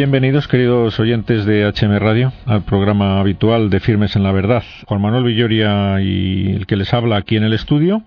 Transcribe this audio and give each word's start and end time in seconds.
Bienvenidos, 0.00 0.48
queridos 0.48 0.98
oyentes 0.98 1.44
de 1.44 1.70
HM 1.70 1.98
Radio, 1.98 2.32
al 2.46 2.62
programa 2.62 3.20
habitual 3.20 3.68
de 3.68 3.80
Firmes 3.80 4.16
en 4.16 4.22
la 4.22 4.32
Verdad. 4.32 4.62
Juan 4.86 5.02
Manuel 5.02 5.24
Villoria 5.24 6.00
y 6.00 6.52
el 6.56 6.66
que 6.66 6.76
les 6.76 6.94
habla 6.94 7.16
aquí 7.16 7.36
en 7.36 7.44
el 7.44 7.52
estudio. 7.52 8.02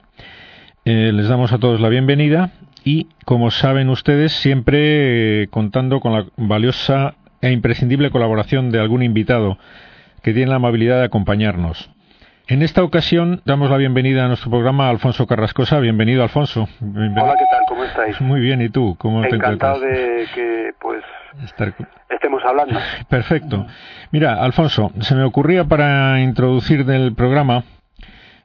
Eh, 0.85 1.11
les 1.13 1.27
damos 1.27 1.51
a 1.51 1.59
todos 1.59 1.79
la 1.79 1.89
bienvenida 1.89 2.49
y, 2.83 3.09
como 3.25 3.51
saben 3.51 3.89
ustedes, 3.89 4.31
siempre 4.31 5.43
eh, 5.43 5.47
contando 5.49 5.99
con 5.99 6.13
la 6.13 6.25
valiosa 6.35 7.13
e 7.41 7.51
imprescindible 7.51 8.09
colaboración 8.09 8.71
de 8.71 8.79
algún 8.79 9.03
invitado 9.03 9.59
que 10.23 10.33
tiene 10.33 10.49
la 10.49 10.55
amabilidad 10.55 10.97
de 10.97 11.05
acompañarnos. 11.05 11.91
En 12.47 12.61
esta 12.61 12.83
ocasión 12.83 13.41
damos 13.45 13.69
la 13.69 13.77
bienvenida 13.77 14.25
a 14.25 14.27
nuestro 14.27 14.51
programa 14.51 14.87
a 14.87 14.89
Alfonso 14.89 15.25
Carrascosa. 15.25 15.79
Bienvenido, 15.79 16.23
Alfonso. 16.23 16.67
Hola, 16.81 17.35
¿qué 17.39 17.45
tal? 17.49 17.61
¿Cómo 17.69 17.85
estáis? 17.85 18.19
Muy 18.19 18.41
bien, 18.41 18.61
¿y 18.61 18.67
tú? 18.67 18.97
¿Cómo 18.99 19.23
Encantado 19.23 19.79
de 19.79 20.27
que, 20.35 20.73
pues, 20.81 21.01
estemos 22.09 22.43
hablando. 22.43 22.77
Perfecto. 23.07 23.65
Mira, 24.11 24.43
Alfonso, 24.43 24.91
se 24.99 25.15
me 25.15 25.23
ocurría 25.23 25.63
para 25.63 26.19
introducir 26.19 26.83
del 26.85 27.15
programa, 27.15 27.63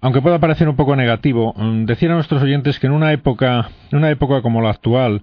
aunque 0.00 0.22
pueda 0.22 0.38
parecer 0.38 0.69
un 0.69 0.77
poco 0.77 0.94
negativo, 0.94 1.52
mm, 1.56 1.84
decir 1.84 2.08
a 2.12 2.14
nuestros 2.14 2.41
oyentes 2.41 2.78
que 2.78 2.86
en 2.86 2.92
una 2.92 3.12
época, 3.12 3.70
en 3.91 3.98
una 3.98 4.10
época 4.10 4.42
como 4.42 4.62
la 4.62 4.70
actual, 4.70 5.22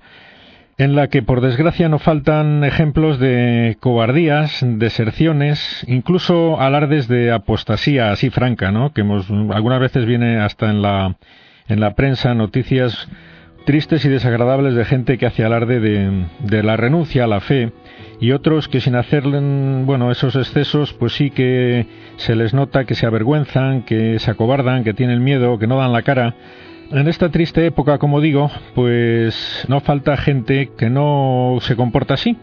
en 0.78 0.96
la 0.96 1.08
que 1.08 1.22
por 1.22 1.42
desgracia 1.42 1.88
no 1.88 2.00
faltan 2.00 2.64
ejemplos 2.64 3.20
de 3.20 3.78
cobardías, 3.80 4.60
deserciones, 4.62 5.86
incluso 5.88 6.60
alardes 6.60 7.08
de 7.08 7.32
apostasía 7.32 8.12
así 8.12 8.30
franca, 8.30 8.72
¿no? 8.72 8.92
Que 8.92 9.02
hemos, 9.02 9.30
algunas 9.30 9.80
veces 9.80 10.06
viene 10.06 10.38
hasta 10.38 10.70
en 10.70 10.82
la 10.82 11.16
en 11.68 11.80
la 11.80 11.96
prensa 11.96 12.34
noticias 12.34 13.08
tristes 13.66 14.06
y 14.06 14.10
desagradables 14.10 14.76
de 14.76 14.86
gente 14.86 15.18
que 15.18 15.26
hace 15.26 15.44
alarde 15.44 15.80
de, 15.80 16.64
la 16.64 16.78
renuncia 16.78 17.24
a 17.24 17.28
la 17.28 17.40
fe 17.40 17.72
y 18.20 18.32
otros 18.32 18.68
que 18.68 18.80
sin 18.80 18.96
hacerle 18.96 19.40
bueno 19.84 20.12
esos 20.12 20.36
excesos 20.36 20.94
pues 20.94 21.14
sí 21.14 21.32
que 21.32 21.88
se 22.18 22.36
les 22.36 22.54
nota 22.54 22.86
que 22.86 22.94
se 22.94 23.08
avergüenzan, 23.08 23.82
que 23.82 24.20
se 24.20 24.30
acobardan, 24.30 24.84
que 24.84 24.94
tienen 24.94 25.24
miedo, 25.24 25.58
que 25.58 25.66
no 25.68 25.78
dan 25.78 25.94
la 25.94 26.04
cara 26.04 26.36
en 26.92 27.08
esta 27.08 27.30
triste 27.30 27.66
época, 27.66 27.98
como 27.98 28.22
digo, 28.22 28.50
pues 28.74 29.66
no 29.68 29.80
falta 29.80 30.18
gente 30.18 30.72
que 30.78 30.90
no 30.90 31.58
se 31.62 31.76
comporta 31.76 32.16
así. 32.16 32.38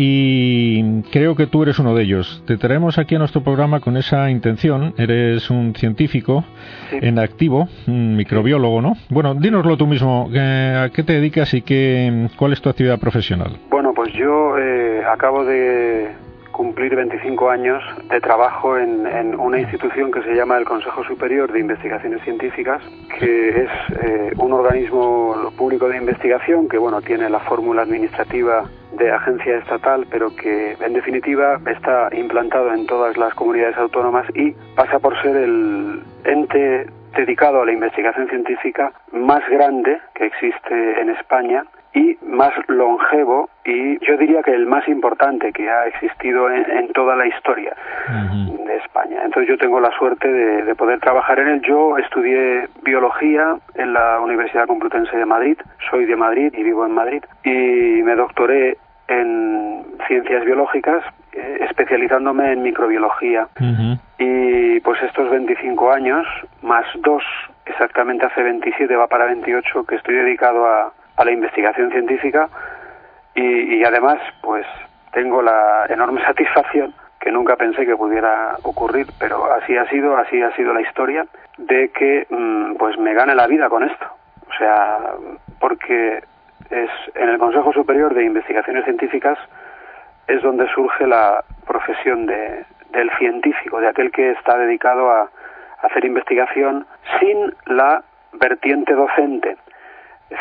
Y 0.00 1.02
creo 1.10 1.34
que 1.34 1.48
tú 1.48 1.64
eres 1.64 1.80
uno 1.80 1.92
de 1.92 2.04
ellos. 2.04 2.44
Te 2.46 2.56
traemos 2.56 2.98
aquí 2.98 3.16
a 3.16 3.18
nuestro 3.18 3.42
programa 3.42 3.80
con 3.80 3.96
esa 3.96 4.30
intención. 4.30 4.94
Eres 4.96 5.50
un 5.50 5.74
científico 5.74 6.44
en 6.92 7.18
activo, 7.18 7.68
un 7.88 8.14
microbiólogo, 8.14 8.80
¿no? 8.80 8.92
Bueno, 9.10 9.34
dínoslo 9.34 9.76
tú 9.76 9.88
mismo. 9.88 10.28
¿A 10.28 10.88
qué 10.90 11.02
te 11.02 11.14
dedicas 11.14 11.52
y 11.52 11.62
qué, 11.62 12.28
cuál 12.36 12.52
es 12.52 12.60
tu 12.60 12.68
actividad 12.68 13.00
profesional? 13.00 13.58
Bueno, 13.70 13.92
pues 13.92 14.12
yo 14.12 14.56
eh, 14.56 15.02
acabo 15.04 15.44
de 15.44 16.12
cumplir 16.58 16.96
25 16.96 17.50
años 17.50 17.84
de 18.10 18.20
trabajo 18.20 18.76
en, 18.76 19.38
una 19.38 19.60
institución 19.60 20.10
que 20.10 20.20
se 20.22 20.34
llama 20.34 20.58
el 20.58 20.64
Consejo 20.64 21.04
Superior 21.04 21.52
de 21.52 21.60
Investigaciones 21.60 22.20
Científicas, 22.24 22.82
que 23.16 23.62
es 23.62 23.70
eh, 24.02 24.32
un 24.38 24.52
organismo 24.52 25.52
público 25.56 25.88
de 25.88 25.98
investigación 25.98 26.68
que 26.68 26.76
bueno 26.76 27.00
tiene 27.00 27.30
la 27.30 27.38
fórmula 27.38 27.82
administrativa 27.82 28.64
de 28.98 29.08
agencia 29.08 29.58
estatal, 29.58 30.04
pero 30.10 30.34
que 30.34 30.72
en 30.80 30.92
definitiva 30.94 31.60
está 31.70 32.08
implantado 32.12 32.74
en 32.74 32.86
todas 32.86 33.16
las 33.16 33.32
comunidades 33.34 33.78
autónomas 33.78 34.26
y 34.34 34.50
pasa 34.74 34.98
por 34.98 35.14
ser 35.22 35.36
el 35.36 36.02
ente 36.24 36.90
dedicado 37.16 37.62
a 37.62 37.66
la 37.66 37.72
investigación 37.72 38.28
científica 38.28 38.92
más 39.12 39.48
grande 39.48 40.00
que 40.16 40.26
existe 40.26 41.00
en 41.00 41.10
España 41.10 41.64
y 41.94 42.16
más 42.22 42.52
longevo 42.68 43.48
y 43.64 43.98
yo 44.04 44.16
diría 44.16 44.42
que 44.42 44.52
el 44.52 44.66
más 44.66 44.86
importante 44.88 45.52
que 45.52 45.68
ha 45.68 45.86
existido 45.86 46.50
en, 46.50 46.92
toda 46.92 47.16
la 47.16 47.26
historia 47.26 47.74
de 48.08 48.76
España. 48.76 49.22
Entonces 49.24 49.48
yo 49.48 49.58
tengo 49.58 49.80
la 49.80 49.90
suerte 49.98 50.30
de, 50.30 50.74
poder 50.74 51.00
trabajar 51.00 51.38
en 51.38 51.48
él. 51.48 51.62
Yo 51.62 51.98
estudié 51.98 52.68
biología 52.82 53.56
en 53.74 53.92
la 53.92 54.20
Universidad 54.20 54.66
Complutense 54.66 55.16
de 55.16 55.26
Madrid, 55.26 55.58
soy 55.90 56.06
de 56.06 56.16
Madrid 56.16 56.52
y 56.56 56.62
vivo 56.62 56.86
en 56.86 56.92
Madrid. 56.92 57.22
Y 57.44 58.02
me 58.02 58.14
doctoré 58.14 58.78
en 59.08 59.84
ciencias 60.06 60.44
biológicas 60.44 61.02
eh, 61.32 61.58
especializándome 61.68 62.52
en 62.52 62.62
microbiología. 62.62 63.48
Y 64.18 64.80
pues 64.80 65.02
estos 65.02 65.30
25 65.30 65.92
años 65.92 66.26
más 66.62 66.84
dos 67.02 67.22
exactamente 67.66 68.26
hace 68.26 68.42
27 68.42 68.96
va 68.96 69.06
para 69.06 69.26
28 69.26 69.84
que 69.84 69.96
estoy 69.96 70.16
dedicado 70.16 70.66
a, 70.66 70.92
a 71.18 71.24
la 71.24 71.32
investigación 71.32 71.90
científica 71.90 72.48
y, 73.34 73.84
además 73.84 74.18
pues 74.42 74.66
tengo 75.12 75.42
la 75.42 75.86
enorme 75.88 76.22
satisfacción 76.26 76.94
que 77.20 77.32
nunca 77.32 77.56
pensé 77.56 77.84
que 77.84 77.96
pudiera 77.96 78.56
ocurrir, 78.62 79.06
pero 79.18 79.52
así 79.52 79.76
ha 79.76 79.88
sido, 79.90 80.16
así 80.16 80.40
ha 80.40 80.54
sido 80.54 80.72
la 80.72 80.80
historia, 80.80 81.26
de 81.56 81.90
que 81.90 82.26
mm, 82.30 82.76
pues 82.76 82.96
me 82.98 83.12
gane 83.12 83.34
la 83.34 83.48
vida 83.48 83.68
con 83.68 83.82
esto. 83.82 84.06
O 84.48 84.52
sea, 84.56 84.98
porque 85.58 86.22
es 86.70 86.90
en 87.16 87.28
el 87.28 87.38
Consejo 87.38 87.72
Superior 87.72 88.14
de 88.14 88.24
Investigaciones 88.24 88.84
Científicas 88.84 89.36
es 90.28 90.42
donde 90.42 90.68
surge 90.72 91.06
la 91.06 91.42
profesión 91.66 92.26
de, 92.26 92.64
del 92.90 93.10
científico, 93.18 93.80
de 93.80 93.88
aquel 93.88 94.10
que 94.10 94.30
está 94.32 94.56
dedicado 94.56 95.10
a 95.10 95.30
hacer 95.82 96.04
investigación 96.04 96.86
sin 97.18 97.54
la 97.66 98.02
vertiente 98.32 98.92
docente, 98.94 99.56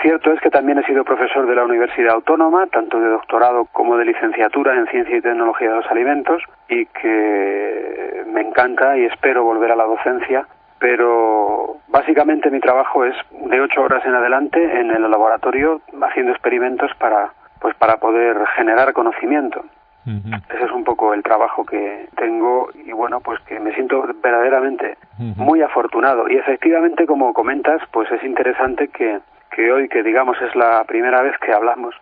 Cierto 0.01 0.33
es 0.33 0.41
que 0.41 0.49
también 0.49 0.79
he 0.79 0.85
sido 0.85 1.05
profesor 1.05 1.47
de 1.47 1.55
la 1.55 1.63
Universidad 1.63 2.15
Autónoma, 2.15 2.67
tanto 2.67 2.99
de 2.99 3.07
doctorado 3.07 3.65
como 3.71 3.97
de 3.97 4.05
licenciatura 4.05 4.75
en 4.75 4.87
Ciencia 4.87 5.15
y 5.15 5.21
Tecnología 5.21 5.69
de 5.69 5.75
los 5.77 5.91
Alimentos, 5.91 6.43
y 6.67 6.85
que 6.87 8.23
me 8.27 8.41
encanta 8.41 8.97
y 8.97 9.05
espero 9.05 9.43
volver 9.43 9.71
a 9.71 9.77
la 9.77 9.85
docencia, 9.85 10.45
pero 10.79 11.77
básicamente 11.87 12.51
mi 12.51 12.59
trabajo 12.59 13.05
es 13.05 13.15
de 13.31 13.61
ocho 13.61 13.81
horas 13.81 14.05
en 14.05 14.13
adelante 14.13 14.61
en 14.61 14.91
el 14.91 15.09
laboratorio 15.09 15.81
haciendo 16.01 16.33
experimentos 16.33 16.91
para, 16.99 17.31
pues 17.59 17.73
para 17.75 17.97
poder 17.97 18.45
generar 18.55 18.93
conocimiento. 18.93 19.63
Ese 20.05 20.63
es 20.63 20.71
un 20.71 20.85
poco 20.85 21.13
el 21.13 21.21
trabajo 21.21 21.65
que 21.65 22.07
tengo 22.15 22.69
y 22.73 22.93
bueno, 22.93 23.19
pues 23.19 23.41
que 23.41 23.59
me 23.59 23.73
siento 23.73 24.05
verdaderamente 24.23 24.97
muy 25.17 25.61
afortunado. 25.61 26.29
Y 26.29 26.37
efectivamente, 26.37 27.05
como 27.05 27.33
comentas, 27.33 27.81
pues 27.91 28.09
es 28.13 28.23
interesante 28.23 28.87
que 28.87 29.19
que 29.51 29.71
hoy, 29.71 29.89
que 29.89 30.03
digamos 30.03 30.41
es 30.41 30.55
la 30.55 30.83
primera 30.85 31.21
vez 31.21 31.37
que 31.39 31.53
hablamos, 31.53 31.95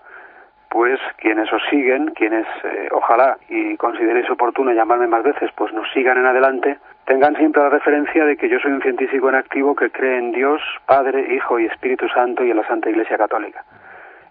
pues 0.70 1.00
quienes 1.18 1.52
os 1.54 1.62
siguen, 1.70 2.08
quienes 2.08 2.46
eh, 2.66 2.90
ojalá 2.92 3.38
y 3.48 3.78
consideréis 3.78 4.30
oportuno 4.30 4.74
llamarme 4.74 5.08
más 5.08 5.24
veces, 5.24 5.50
pues 5.56 5.72
nos 5.74 5.90
sigan 5.94 6.18
en 6.18 6.26
adelante, 6.26 6.78
tengan 7.06 7.36
siempre 7.38 7.62
la 7.62 7.70
referencia 7.70 8.26
de 8.26 8.36
que 8.36 8.50
yo 8.50 8.60
soy 8.60 8.74
un 8.74 8.82
científico 8.82 9.30
en 9.30 9.36
activo 9.36 9.74
que 9.74 9.90
cree 9.90 10.18
en 10.18 10.34
Dios, 10.34 10.62
Padre, 10.86 11.34
Hijo 11.34 11.60
y 11.60 11.66
Espíritu 11.66 12.10
Santo 12.10 12.44
y 12.44 12.52
en 12.52 12.58
la 12.58 12.68
Santa 12.68 12.90
Iglesia 12.90 13.18
Católica. 13.18 13.64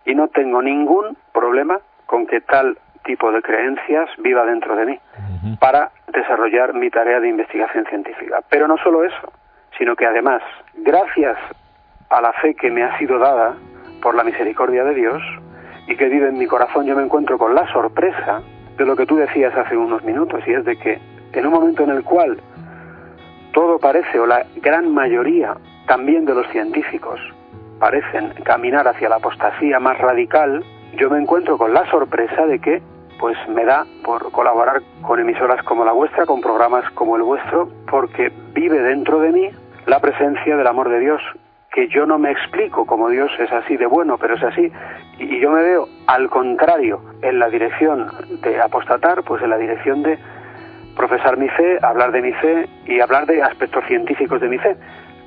Y 0.04 0.14
no 0.14 0.28
tengo 0.28 0.60
ningún 0.60 1.16
problema 1.32 1.80
con 2.04 2.26
que 2.26 2.42
tal 2.42 2.76
tipo 3.04 3.32
de 3.32 3.40
creencias 3.40 4.10
viva 4.18 4.44
dentro 4.44 4.76
de 4.76 4.86
mí 4.86 5.00
para 5.60 5.92
desarrollar 6.08 6.74
mi 6.74 6.90
tarea 6.90 7.20
de 7.20 7.28
investigación 7.28 7.86
científica. 7.86 8.40
Pero 8.50 8.68
no 8.68 8.76
solo 8.78 9.04
eso, 9.04 9.32
sino 9.78 9.96
que 9.96 10.04
además, 10.06 10.42
gracias 10.74 11.38
a 12.14 12.20
la 12.20 12.32
fe 12.34 12.54
que 12.54 12.70
me 12.70 12.84
ha 12.84 12.96
sido 12.96 13.18
dada 13.18 13.56
por 14.00 14.14
la 14.14 14.22
misericordia 14.22 14.84
de 14.84 14.94
Dios 14.94 15.20
y 15.88 15.96
que 15.96 16.08
vive 16.08 16.28
en 16.28 16.38
mi 16.38 16.46
corazón, 16.46 16.86
yo 16.86 16.94
me 16.94 17.02
encuentro 17.02 17.36
con 17.38 17.56
la 17.56 17.70
sorpresa 17.72 18.40
de 18.76 18.86
lo 18.86 18.94
que 18.94 19.04
tú 19.04 19.16
decías 19.16 19.52
hace 19.56 19.76
unos 19.76 20.04
minutos, 20.04 20.40
y 20.46 20.52
es 20.52 20.64
de 20.64 20.76
que 20.76 21.00
en 21.32 21.46
un 21.46 21.52
momento 21.52 21.82
en 21.82 21.90
el 21.90 22.04
cual 22.04 22.38
todo 23.52 23.78
parece, 23.78 24.20
o 24.20 24.26
la 24.26 24.46
gran 24.62 24.94
mayoría 24.94 25.56
también 25.86 26.24
de 26.24 26.34
los 26.34 26.46
científicos, 26.50 27.20
parecen 27.80 28.32
caminar 28.44 28.86
hacia 28.86 29.08
la 29.08 29.16
apostasía 29.16 29.80
más 29.80 29.98
radical, 29.98 30.64
yo 30.96 31.10
me 31.10 31.18
encuentro 31.18 31.58
con 31.58 31.74
la 31.74 31.84
sorpresa 31.90 32.46
de 32.46 32.60
que 32.60 32.80
pues 33.18 33.36
me 33.48 33.64
da 33.64 33.84
por 34.04 34.30
colaborar 34.30 34.82
con 35.02 35.18
emisoras 35.18 35.64
como 35.64 35.84
la 35.84 35.92
vuestra, 35.92 36.26
con 36.26 36.40
programas 36.40 36.88
como 36.90 37.16
el 37.16 37.22
vuestro, 37.22 37.68
porque 37.90 38.30
vive 38.52 38.80
dentro 38.80 39.18
de 39.18 39.32
mí 39.32 39.50
la 39.86 40.00
presencia 40.00 40.56
del 40.56 40.66
amor 40.66 40.88
de 40.88 41.00
Dios 41.00 41.20
que 41.74 41.88
yo 41.88 42.06
no 42.06 42.18
me 42.18 42.30
explico 42.30 42.86
cómo 42.86 43.08
Dios 43.08 43.32
es 43.40 43.50
así 43.50 43.76
de 43.76 43.86
bueno, 43.86 44.16
pero 44.16 44.36
es 44.36 44.42
así. 44.44 44.70
Y 45.18 45.40
yo 45.40 45.50
me 45.50 45.60
veo 45.60 45.88
al 46.06 46.30
contrario 46.30 47.00
en 47.20 47.40
la 47.40 47.48
dirección 47.50 48.08
de 48.42 48.60
apostatar, 48.60 49.24
pues 49.24 49.42
en 49.42 49.50
la 49.50 49.58
dirección 49.58 50.04
de 50.04 50.16
profesar 50.96 51.36
mi 51.36 51.48
fe, 51.48 51.78
hablar 51.82 52.12
de 52.12 52.22
mi 52.22 52.32
fe 52.34 52.68
y 52.86 53.00
hablar 53.00 53.26
de 53.26 53.42
aspectos 53.42 53.84
científicos 53.88 54.40
de 54.40 54.48
mi 54.48 54.58
fe, 54.58 54.76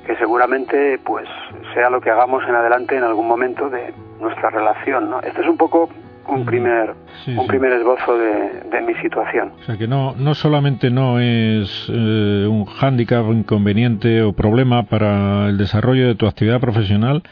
que 0.06 0.16
seguramente 0.16 0.98
pues 1.04 1.28
sea 1.74 1.90
lo 1.90 2.00
que 2.00 2.10
hagamos 2.10 2.42
en 2.48 2.54
adelante 2.54 2.96
en 2.96 3.04
algún 3.04 3.28
momento 3.28 3.68
de 3.68 3.92
nuestra 4.18 4.48
relación. 4.48 5.10
¿no? 5.10 5.20
Este 5.20 5.42
es 5.42 5.48
un 5.48 5.58
poco 5.58 5.90
un 6.28 6.44
primer 6.44 6.94
un 7.26 7.46
primer 7.46 7.72
esbozo 7.72 8.16
de, 8.18 8.80
mi 8.86 8.94
situación. 9.02 9.52
O 9.60 9.64
sea 9.64 9.76
que 9.76 9.86
no 9.86 10.14
no 10.16 10.34
solamente 10.34 10.90
no 10.90 11.18
es 11.20 11.86
eh, 11.92 12.46
un 12.48 12.64
hándicap, 12.64 13.26
inconveniente 13.32 14.22
o 14.22 14.32
problema 14.32 14.84
para 14.84 15.48
el 15.48 15.58
desarrollo 15.58 16.06
de 16.06 16.14
tu 16.14 16.26
actividad 16.26 16.60
profesional, 16.60 17.22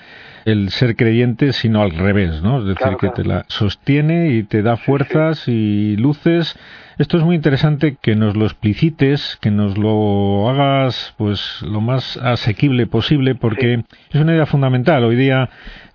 el 0.44 0.70
ser 0.70 0.96
creyente, 0.96 1.52
sino 1.52 1.82
al 1.82 1.92
revés, 1.92 2.42
¿no? 2.42 2.58
Es 2.60 2.66
decir, 2.66 2.96
que 2.98 3.10
te 3.10 3.24
la 3.24 3.44
sostiene 3.48 4.28
y 4.28 4.42
te 4.42 4.62
da 4.62 4.76
fuerzas 4.76 5.48
y 5.48 5.96
luces 5.96 6.56
esto 6.98 7.18
es 7.18 7.24
muy 7.24 7.36
interesante 7.36 7.96
que 8.00 8.16
nos 8.16 8.36
lo 8.36 8.46
explicites, 8.46 9.38
que 9.40 9.50
nos 9.50 9.76
lo 9.76 10.48
hagas 10.48 11.14
pues 11.18 11.60
lo 11.62 11.82
más 11.82 12.16
asequible 12.16 12.86
posible 12.86 13.34
porque 13.34 13.84
es 14.10 14.20
una 14.20 14.32
idea 14.32 14.46
fundamental. 14.46 15.04
Hoy 15.04 15.16
día 15.16 15.50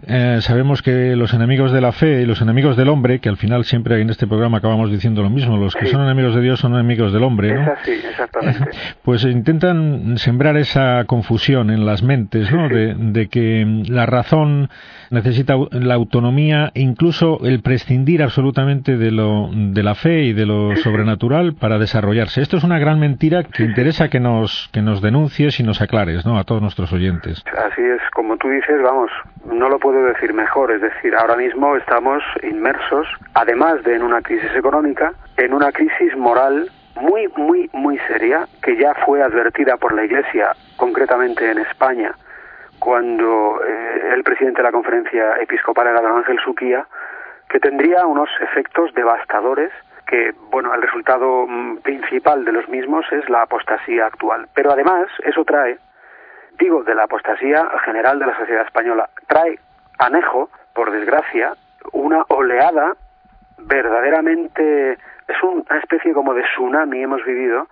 eh, 0.07 0.39
sabemos 0.41 0.81
que 0.81 1.15
los 1.15 1.33
enemigos 1.33 1.71
de 1.71 1.81
la 1.81 1.91
fe 1.91 2.21
y 2.21 2.25
los 2.25 2.41
enemigos 2.41 2.77
del 2.77 2.89
hombre, 2.89 3.19
que 3.19 3.29
al 3.29 3.37
final 3.37 3.65
siempre 3.65 3.99
en 3.99 4.09
este 4.09 4.27
programa 4.27 4.59
acabamos 4.59 4.91
diciendo 4.91 5.23
lo 5.23 5.29
mismo, 5.29 5.57
los 5.57 5.75
que 5.75 5.87
son 5.87 6.01
enemigos 6.01 6.35
de 6.35 6.41
Dios 6.41 6.59
son 6.59 6.73
enemigos 6.73 7.13
del 7.13 7.23
hombre, 7.23 7.53
¿no? 7.53 7.73
exactamente. 7.85 8.69
Pues 9.03 9.23
intentan 9.23 10.17
sembrar 10.17 10.57
esa 10.57 11.03
confusión 11.05 11.71
en 11.71 11.85
las 11.85 12.03
mentes, 12.03 12.51
¿no? 12.51 12.69
De, 12.69 12.93
de 12.95 13.27
que 13.27 13.65
la 13.87 14.05
razón 14.05 14.69
necesita 15.09 15.55
la 15.71 15.95
autonomía, 15.95 16.71
incluso 16.73 17.43
el 17.43 17.61
prescindir 17.61 18.23
absolutamente 18.23 18.97
de, 18.97 19.11
lo, 19.11 19.49
de 19.51 19.83
la 19.83 19.95
fe 19.95 20.23
y 20.23 20.33
de 20.33 20.45
lo 20.45 20.75
sobrenatural 20.91 21.53
para 21.59 21.77
desarrollarse. 21.77 22.41
Esto 22.41 22.57
es 22.57 22.63
una 22.63 22.79
gran 22.79 22.99
mentira 22.99 23.43
que 23.43 23.63
interesa 23.63 24.09
que 24.09 24.19
nos, 24.19 24.69
que 24.73 24.81
nos 24.81 25.01
denuncies 25.01 25.59
y 25.59 25.63
nos 25.63 25.81
aclares 25.81 26.25
¿no? 26.25 26.37
a 26.37 26.43
todos 26.43 26.61
nuestros 26.61 26.91
oyentes. 26.91 27.43
Así 27.57 27.81
es, 27.81 28.01
como 28.13 28.37
tú 28.37 28.49
dices, 28.49 28.81
vamos, 28.83 29.09
no 29.45 29.69
lo 29.69 29.79
puedo 29.79 30.03
decir 30.05 30.33
mejor. 30.33 30.71
Es 30.71 30.81
decir, 30.81 31.15
ahora 31.15 31.35
mismo 31.35 31.75
estamos 31.77 32.21
inmersos, 32.43 33.07
además 33.33 33.83
de 33.83 33.95
en 33.95 34.03
una 34.03 34.21
crisis 34.21 34.51
económica, 34.55 35.13
en 35.37 35.53
una 35.53 35.71
crisis 35.71 36.15
moral 36.17 36.69
muy, 36.95 37.27
muy, 37.37 37.69
muy 37.73 37.97
seria 38.07 38.47
que 38.61 38.77
ya 38.77 38.93
fue 39.05 39.23
advertida 39.23 39.77
por 39.77 39.93
la 39.93 40.03
Iglesia, 40.03 40.51
concretamente 40.77 41.49
en 41.49 41.59
España 41.59 42.13
cuando 42.79 43.61
eh, 43.63 44.13
el 44.15 44.23
presidente 44.23 44.57
de 44.57 44.63
la 44.63 44.71
conferencia 44.71 45.35
episcopal 45.39 45.85
era 45.85 46.01
don 46.01 46.17
Ángel 46.17 46.39
Suquía, 46.43 46.87
que 47.47 47.59
tendría 47.59 48.07
unos 48.07 48.27
efectos 48.41 48.91
devastadores 48.95 49.71
que, 50.11 50.33
bueno, 50.51 50.73
el 50.73 50.81
resultado 50.81 51.47
mm, 51.47 51.77
principal 51.77 52.43
de 52.43 52.51
los 52.51 52.67
mismos 52.67 53.05
es 53.13 53.29
la 53.29 53.43
apostasía 53.43 54.07
actual. 54.07 54.45
Pero 54.53 54.73
además, 54.73 55.07
eso 55.23 55.45
trae, 55.45 55.77
digo, 56.59 56.83
de 56.83 56.93
la 56.93 57.05
apostasía 57.05 57.65
general 57.85 58.19
de 58.19 58.25
la 58.25 58.37
sociedad 58.37 58.65
española, 58.65 59.09
trae 59.27 59.57
anejo, 59.99 60.49
por 60.73 60.91
desgracia, 60.91 61.53
una 61.93 62.25
oleada 62.27 62.97
verdaderamente, 63.57 64.97
es 65.27 65.43
una 65.43 65.79
especie 65.79 66.13
como 66.13 66.33
de 66.33 66.43
tsunami 66.43 67.01
hemos 67.01 67.23
vivido, 67.23 67.67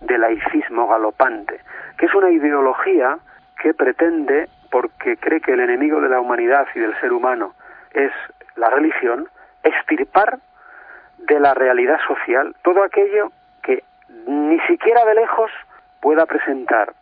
de 0.00 0.18
laicismo 0.18 0.88
galopante, 0.88 1.60
que 1.96 2.06
es 2.06 2.14
una 2.14 2.30
ideología 2.30 3.18
que 3.62 3.72
pretende, 3.72 4.48
porque 4.68 5.16
cree 5.16 5.40
que 5.40 5.52
el 5.52 5.60
enemigo 5.60 6.00
de 6.00 6.08
la 6.08 6.20
humanidad 6.20 6.66
y 6.74 6.80
del 6.80 6.98
ser 6.98 7.12
humano 7.12 7.54
es 7.92 8.10
la 8.56 8.68
religión, 8.70 9.28
extirpar 9.62 10.40
de 11.18 11.40
la 11.40 11.54
realidad 11.54 11.98
social 12.06 12.54
todo 12.62 12.82
aquello 12.82 13.30
que 13.62 13.82
ni 14.26 14.58
siquiera 14.60 15.04
de 15.04 15.14
lejos 15.14 15.50
pueda 16.00 16.26
presentar 16.26 16.92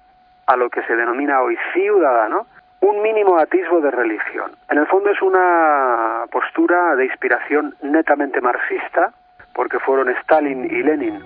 a 0.47 0.57
lo 0.57 0.71
que 0.71 0.83
se 0.83 0.95
denomina 0.97 1.43
hoy 1.43 1.57
ciudadano 1.73 2.47
un 2.81 3.01
mínimo 3.01 3.39
atisbo 3.39 3.81
de 3.81 3.91
religión. 3.93 4.51
En 4.69 4.79
el 4.79 4.87
fondo 4.87 5.11
es 5.11 5.23
una 5.23 6.25
postura 6.31 6.97
de 6.97 7.05
inspiración 7.07 7.75
netamente 7.83 8.41
marxista, 8.41 9.13
porque 9.55 9.79
fueron 9.79 10.09
Stalin 10.11 10.65
y 10.65 10.83
Lenin 10.83 11.21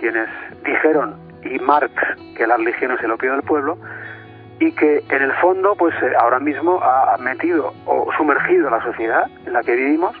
quienes 0.00 0.28
dijeron, 0.64 1.14
y 1.44 1.60
Marx, 1.60 1.94
que 2.36 2.44
la 2.44 2.56
religión 2.56 2.90
es 2.90 3.00
el 3.04 3.12
opio 3.12 3.30
del 3.30 3.42
pueblo, 3.42 3.78
y 4.58 4.72
que 4.72 4.98
en 5.08 5.22
el 5.22 5.32
fondo 5.34 5.76
pues 5.76 5.94
eh, 6.02 6.12
ahora 6.18 6.40
mismo 6.40 6.80
ha 6.82 7.16
metido 7.18 7.72
o 7.86 8.12
sumergido 8.16 8.68
la 8.68 8.82
sociedad 8.82 9.26
en 9.46 9.52
la 9.52 9.62
que 9.62 9.76
vivimos 9.76 10.16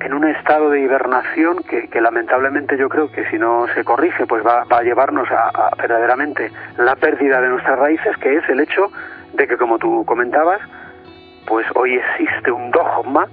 en 0.00 0.12
un 0.12 0.26
estado 0.28 0.70
de 0.70 0.80
hibernación 0.80 1.62
que, 1.62 1.88
lamentablemente 2.00 2.76
yo 2.76 2.88
creo 2.88 3.10
que 3.10 3.24
si 3.30 3.38
no 3.38 3.66
se 3.74 3.84
corrige 3.84 4.26
pues 4.26 4.44
va, 4.44 4.64
a 4.68 4.82
llevarnos 4.82 5.28
a, 5.30 5.70
verdaderamente 5.76 6.50
la 6.78 6.96
pérdida 6.96 7.40
de 7.40 7.48
nuestras 7.48 7.78
raíces 7.78 8.16
que 8.18 8.36
es 8.36 8.48
el 8.48 8.60
hecho 8.60 8.90
de 9.34 9.46
que 9.46 9.56
como 9.56 9.78
tú 9.78 10.04
comentabas 10.04 10.60
pues 11.46 11.66
hoy 11.74 11.96
existe 11.96 12.50
un 12.50 12.70
dogma 12.70 13.26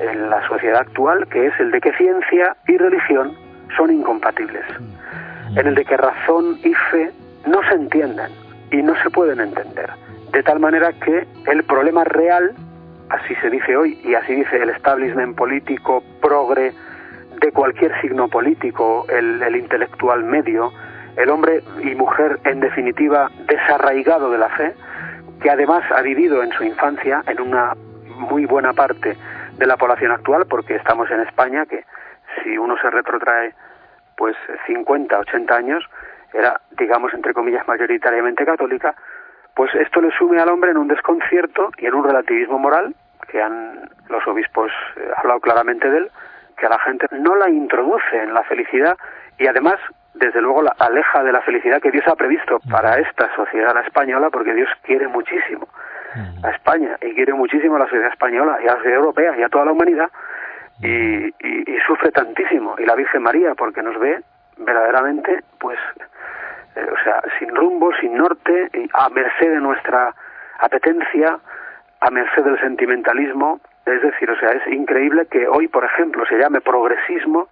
en 0.00 0.30
la 0.30 0.46
sociedad 0.48 0.80
actual 0.80 1.26
que 1.28 1.46
es 1.46 1.60
el 1.60 1.70
de 1.70 1.80
que 1.80 1.92
ciencia 1.94 2.56
y 2.66 2.76
religión 2.76 3.32
son 3.76 3.90
incompatibles 3.92 4.64
en 5.56 5.66
el 5.66 5.74
de 5.74 5.84
que 5.84 5.96
razón 5.96 6.58
y 6.62 6.72
fe 6.90 7.10
no 7.46 7.60
se 7.68 7.74
entienden 7.74 8.30
y 8.70 8.82
no 8.82 8.94
se 9.02 9.10
pueden 9.10 9.40
entender. 9.40 9.90
De 10.32 10.42
tal 10.42 10.60
manera 10.60 10.92
que 10.92 11.26
el 11.46 11.64
problema 11.64 12.04
real, 12.04 12.52
así 13.10 13.34
se 13.36 13.50
dice 13.50 13.76
hoy, 13.76 14.00
y 14.04 14.14
así 14.14 14.34
dice 14.34 14.56
el 14.56 14.70
establishment 14.70 15.36
político 15.36 16.02
progre 16.20 16.72
de 17.40 17.52
cualquier 17.52 17.98
signo 18.00 18.28
político, 18.28 19.06
el, 19.08 19.42
el 19.42 19.56
intelectual 19.56 20.24
medio, 20.24 20.72
el 21.16 21.30
hombre 21.30 21.62
y 21.82 21.94
mujer 21.94 22.38
en 22.44 22.60
definitiva 22.60 23.30
desarraigado 23.46 24.30
de 24.30 24.38
la 24.38 24.48
fe, 24.50 24.74
que 25.40 25.50
además 25.50 25.84
ha 25.90 26.02
vivido 26.02 26.42
en 26.42 26.50
su 26.52 26.64
infancia 26.64 27.22
en 27.26 27.40
una 27.40 27.74
muy 28.16 28.44
buena 28.44 28.72
parte 28.72 29.16
de 29.56 29.66
la 29.66 29.76
población 29.76 30.12
actual, 30.12 30.46
porque 30.46 30.76
estamos 30.76 31.10
en 31.10 31.20
España, 31.20 31.66
que 31.66 31.84
si 32.42 32.58
uno 32.58 32.76
se 32.80 32.90
retrotrae 32.90 33.54
pues 34.16 34.36
50, 34.66 35.18
80 35.18 35.54
años, 35.54 35.84
era, 36.32 36.60
digamos, 36.78 37.14
entre 37.14 37.32
comillas, 37.32 37.66
mayoritariamente 37.66 38.44
católica, 38.44 38.94
pues 39.58 39.74
esto 39.74 40.00
le 40.00 40.12
sume 40.12 40.40
al 40.40 40.50
hombre 40.50 40.70
en 40.70 40.76
un 40.76 40.86
desconcierto 40.86 41.70
y 41.78 41.86
en 41.86 41.94
un 41.94 42.04
relativismo 42.04 42.60
moral, 42.60 42.94
que 43.28 43.42
han 43.42 43.90
los 44.08 44.24
obispos 44.28 44.70
eh, 44.96 45.10
hablado 45.16 45.40
claramente 45.40 45.90
de 45.90 45.98
él, 45.98 46.10
que 46.56 46.66
a 46.66 46.68
la 46.68 46.78
gente 46.78 47.08
no 47.10 47.34
la 47.34 47.50
introduce 47.50 48.22
en 48.22 48.34
la 48.34 48.44
felicidad 48.44 48.96
y 49.36 49.48
además, 49.48 49.74
desde 50.14 50.40
luego, 50.40 50.62
la 50.62 50.76
aleja 50.78 51.24
de 51.24 51.32
la 51.32 51.40
felicidad 51.40 51.82
que 51.82 51.90
Dios 51.90 52.06
ha 52.06 52.14
previsto 52.14 52.60
para 52.70 53.00
esta 53.00 53.34
sociedad 53.34 53.74
la 53.74 53.80
española, 53.80 54.30
porque 54.30 54.54
Dios 54.54 54.68
quiere 54.82 55.08
muchísimo 55.08 55.66
a 56.44 56.50
España 56.50 56.96
y 57.02 57.12
quiere 57.14 57.32
muchísimo 57.32 57.74
a 57.74 57.80
la 57.80 57.86
sociedad 57.86 58.12
española 58.12 58.58
y 58.62 58.68
a 58.68 58.74
la 58.74 58.76
sociedad 58.76 58.98
europea 58.98 59.36
y 59.36 59.42
a 59.42 59.48
toda 59.48 59.64
la 59.64 59.72
humanidad 59.72 60.08
y, 60.80 61.34
y 61.44 61.78
sufre 61.84 62.12
tantísimo. 62.12 62.76
Y 62.78 62.86
la 62.86 62.94
Virgen 62.94 63.24
María, 63.24 63.56
porque 63.56 63.82
nos 63.82 63.98
ve 63.98 64.22
verdaderamente, 64.56 65.42
pues 65.58 65.80
o 66.92 67.02
sea, 67.02 67.22
sin 67.38 67.54
rumbo, 67.54 67.92
sin 68.00 68.16
norte, 68.16 68.70
a 68.92 69.08
merced 69.08 69.50
de 69.50 69.60
nuestra 69.60 70.14
apetencia, 70.58 71.38
a 72.00 72.10
merced 72.10 72.44
del 72.44 72.60
sentimentalismo. 72.60 73.60
Es 73.84 74.02
decir, 74.02 74.30
o 74.30 74.38
sea, 74.38 74.50
es 74.50 74.66
increíble 74.68 75.26
que 75.26 75.48
hoy, 75.48 75.68
por 75.68 75.84
ejemplo, 75.84 76.24
se 76.26 76.38
llame 76.38 76.60
progresismo 76.60 77.48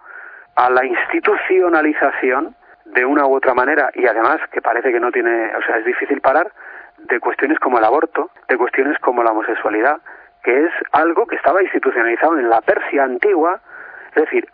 a 0.55 0.69
la 0.69 0.85
institucionalización 0.85 2.55
de 2.85 3.05
una 3.05 3.25
u 3.25 3.35
otra 3.35 3.53
manera 3.53 3.89
y 3.93 4.05
además 4.05 4.39
que 4.51 4.61
parece 4.61 4.91
que 4.91 4.99
no 4.99 5.11
tiene, 5.11 5.55
o 5.55 5.61
sea, 5.63 5.77
es 5.77 5.85
difícil 5.85 6.21
parar 6.21 6.51
de 6.97 7.19
cuestiones 7.19 7.59
como 7.59 7.77
el 7.77 7.85
aborto, 7.85 8.31
de 8.47 8.57
cuestiones 8.57 8.97
como 8.99 9.23
la 9.23 9.31
homosexualidad, 9.31 9.97
que 10.43 10.65
es 10.65 10.71
algo 10.91 11.27
que 11.27 11.35
estaba 11.35 11.61
institucionalizado 11.61 12.39
en 12.39 12.49
la 12.49 12.61
Persia 12.61 13.03
antigua, 13.03 13.59
es 14.15 14.23
decir, 14.23 14.47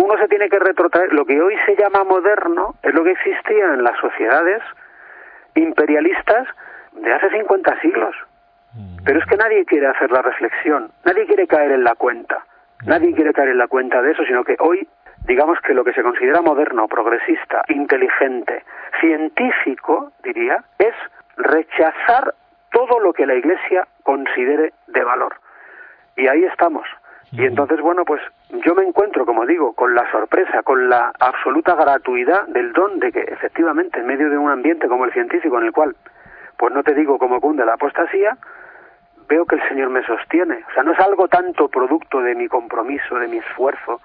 uno 0.00 0.16
se 0.18 0.28
tiene 0.28 0.48
que 0.48 0.58
retrotraer. 0.58 1.12
Lo 1.12 1.24
que 1.24 1.40
hoy 1.40 1.54
se 1.66 1.76
llama 1.76 2.04
moderno 2.04 2.74
es 2.82 2.94
lo 2.94 3.04
que 3.04 3.12
existía 3.12 3.74
en 3.74 3.84
las 3.84 3.98
sociedades 3.98 4.62
imperialistas 5.54 6.48
de 6.92 7.12
hace 7.12 7.30
50 7.30 7.80
siglos. 7.80 8.16
Mm. 8.74 9.04
Pero 9.04 9.18
es 9.18 9.26
que 9.26 9.36
nadie 9.36 9.64
quiere 9.64 9.88
hacer 9.88 10.10
la 10.10 10.22
reflexión, 10.22 10.90
nadie 11.04 11.26
quiere 11.26 11.46
caer 11.46 11.72
en 11.72 11.84
la 11.84 11.94
cuenta, 11.94 12.44
nadie 12.86 13.14
quiere 13.14 13.32
caer 13.32 13.50
en 13.50 13.58
la 13.58 13.68
cuenta 13.68 14.00
de 14.00 14.12
eso, 14.12 14.24
sino 14.24 14.44
que 14.44 14.56
hoy, 14.60 14.86
digamos 15.26 15.58
que 15.60 15.74
lo 15.74 15.84
que 15.84 15.92
se 15.92 16.02
considera 16.02 16.40
moderno, 16.40 16.88
progresista, 16.88 17.62
inteligente, 17.68 18.64
científico, 19.00 20.12
diría, 20.22 20.64
es 20.78 20.94
rechazar 21.36 22.34
todo 22.70 23.00
lo 23.00 23.12
que 23.12 23.26
la 23.26 23.34
Iglesia 23.34 23.86
considere 24.02 24.72
de 24.86 25.04
valor. 25.04 25.34
Y 26.16 26.28
ahí 26.28 26.44
estamos. 26.44 26.86
Y 27.32 27.44
entonces, 27.44 27.80
bueno, 27.80 28.04
pues 28.04 28.20
yo 28.64 28.74
me 28.74 28.84
encuentro, 28.84 29.24
como 29.24 29.46
digo, 29.46 29.72
con 29.74 29.94
la 29.94 30.10
sorpresa, 30.10 30.62
con 30.62 30.88
la 30.88 31.12
absoluta 31.18 31.76
gratuidad 31.76 32.46
del 32.48 32.72
don 32.72 32.98
de 32.98 33.12
que 33.12 33.20
efectivamente 33.20 34.00
en 34.00 34.06
medio 34.06 34.28
de 34.30 34.36
un 34.36 34.50
ambiente 34.50 34.88
como 34.88 35.04
el 35.04 35.12
científico 35.12 35.58
en 35.58 35.66
el 35.66 35.72
cual, 35.72 35.94
pues 36.56 36.74
no 36.74 36.82
te 36.82 36.94
digo 36.94 37.18
cómo 37.18 37.40
cunde 37.40 37.64
la 37.64 37.74
apostasía, 37.74 38.36
veo 39.28 39.46
que 39.46 39.54
el 39.54 39.68
Señor 39.68 39.90
me 39.90 40.04
sostiene. 40.04 40.64
O 40.68 40.74
sea, 40.74 40.82
no 40.82 40.92
es 40.92 40.98
algo 40.98 41.28
tanto 41.28 41.68
producto 41.68 42.20
de 42.20 42.34
mi 42.34 42.48
compromiso, 42.48 43.16
de 43.16 43.28
mi 43.28 43.38
esfuerzo, 43.38 44.00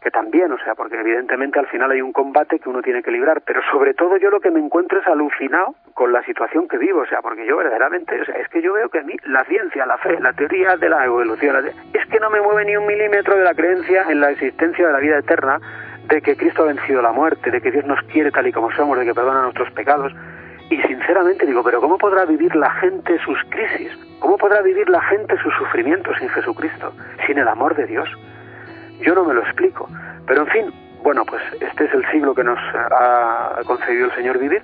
que 0.00 0.10
también, 0.10 0.50
o 0.50 0.58
sea, 0.58 0.74
porque 0.74 0.98
evidentemente 0.98 1.58
al 1.58 1.66
final 1.66 1.90
hay 1.90 2.00
un 2.00 2.12
combate 2.12 2.58
que 2.58 2.68
uno 2.68 2.80
tiene 2.80 3.02
que 3.02 3.10
librar, 3.10 3.42
pero 3.42 3.60
sobre 3.70 3.92
todo 3.92 4.16
yo 4.16 4.30
lo 4.30 4.40
que 4.40 4.50
me 4.50 4.58
encuentro 4.58 4.98
es 4.98 5.06
alucinado 5.06 5.74
con 5.92 6.12
la 6.12 6.22
situación 6.24 6.68
que 6.68 6.78
vivo, 6.78 7.00
o 7.00 7.06
sea, 7.06 7.20
porque 7.20 7.46
yo 7.46 7.58
verdaderamente, 7.58 8.20
o 8.20 8.24
sea, 8.24 8.36
es 8.36 8.48
que 8.48 8.62
yo 8.62 8.72
veo 8.72 8.88
que 8.88 9.00
a 9.00 9.02
mí 9.02 9.14
la 9.24 9.44
ciencia, 9.44 9.84
la 9.84 9.98
fe, 9.98 10.18
la 10.18 10.32
teoría 10.32 10.76
de 10.76 10.88
la 10.88 11.04
evolución, 11.04 11.66
es 11.92 12.06
que 12.06 12.18
no 12.18 12.30
me 12.30 12.40
mueve 12.40 12.64
ni 12.64 12.76
un 12.76 12.86
milímetro 12.86 13.36
de 13.36 13.44
la 13.44 13.54
creencia 13.54 14.06
en 14.08 14.20
la 14.20 14.30
existencia 14.30 14.86
de 14.86 14.92
la 14.92 15.00
vida 15.00 15.18
eterna, 15.18 15.58
de 16.08 16.22
que 16.22 16.36
Cristo 16.36 16.62
ha 16.62 16.66
vencido 16.66 17.02
la 17.02 17.12
muerte, 17.12 17.50
de 17.50 17.60
que 17.60 17.70
Dios 17.70 17.84
nos 17.84 18.02
quiere 18.04 18.30
tal 18.30 18.46
y 18.46 18.52
como 18.52 18.70
somos, 18.72 18.98
de 18.98 19.04
que 19.04 19.14
perdona 19.14 19.42
nuestros 19.42 19.70
pecados, 19.72 20.12
Y 20.70 20.80
sinceramente 20.82 21.46
digo, 21.46 21.64
pero 21.64 21.80
¿cómo 21.80 21.98
podrá 21.98 22.24
vivir 22.24 22.54
la 22.54 22.70
gente 22.74 23.18
sus 23.24 23.38
crisis? 23.50 23.92
¿Cómo 24.20 24.38
podrá 24.38 24.62
vivir 24.62 24.88
la 24.88 25.00
gente 25.02 25.36
sus 25.38 25.52
sufrimientos 25.54 26.16
sin 26.18 26.28
Jesucristo, 26.28 26.92
sin 27.26 27.38
el 27.38 27.48
amor 27.48 27.74
de 27.74 27.86
Dios? 27.86 28.08
Yo 29.02 29.14
no 29.14 29.24
me 29.24 29.34
lo 29.34 29.42
explico. 29.42 29.88
Pero 30.26 30.42
en 30.42 30.48
fin, 30.48 30.72
bueno, 31.02 31.24
pues 31.24 31.42
este 31.60 31.84
es 31.84 31.94
el 31.94 32.04
siglo 32.10 32.34
que 32.34 32.44
nos 32.44 32.58
ha 32.74 33.60
concedido 33.66 34.06
el 34.06 34.14
Señor 34.14 34.38
vivir. 34.38 34.62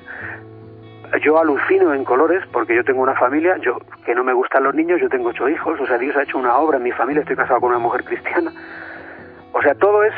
Yo 1.23 1.39
alucino 1.39 1.95
en 1.95 2.05
colores 2.05 2.43
porque 2.53 2.75
yo 2.75 2.85
tengo 2.85 3.01
una 3.03 3.15
familia, 3.15 3.57
yo 3.59 3.79
que 4.05 4.15
no 4.15 4.25
me 4.25 4.33
gustan 4.33 4.65
los 4.65 4.75
niños, 4.75 5.01
yo 5.01 5.09
tengo 5.09 5.29
ocho 5.29 5.49
hijos, 5.49 5.81
o 5.81 5.87
sea, 5.87 5.99
Dios 5.99 6.17
ha 6.17 6.23
hecho 6.23 6.37
una 6.37 6.57
obra 6.57 6.79
en 6.79 6.83
mi 6.83 6.93
familia, 6.93 7.21
estoy 7.21 7.37
casado 7.37 7.61
con 7.61 7.71
una 7.71 7.79
mujer 7.79 8.05
cristiana. 8.05 8.53
O 9.57 9.63
sea, 9.63 9.75
todo 9.75 10.05
es, 10.05 10.13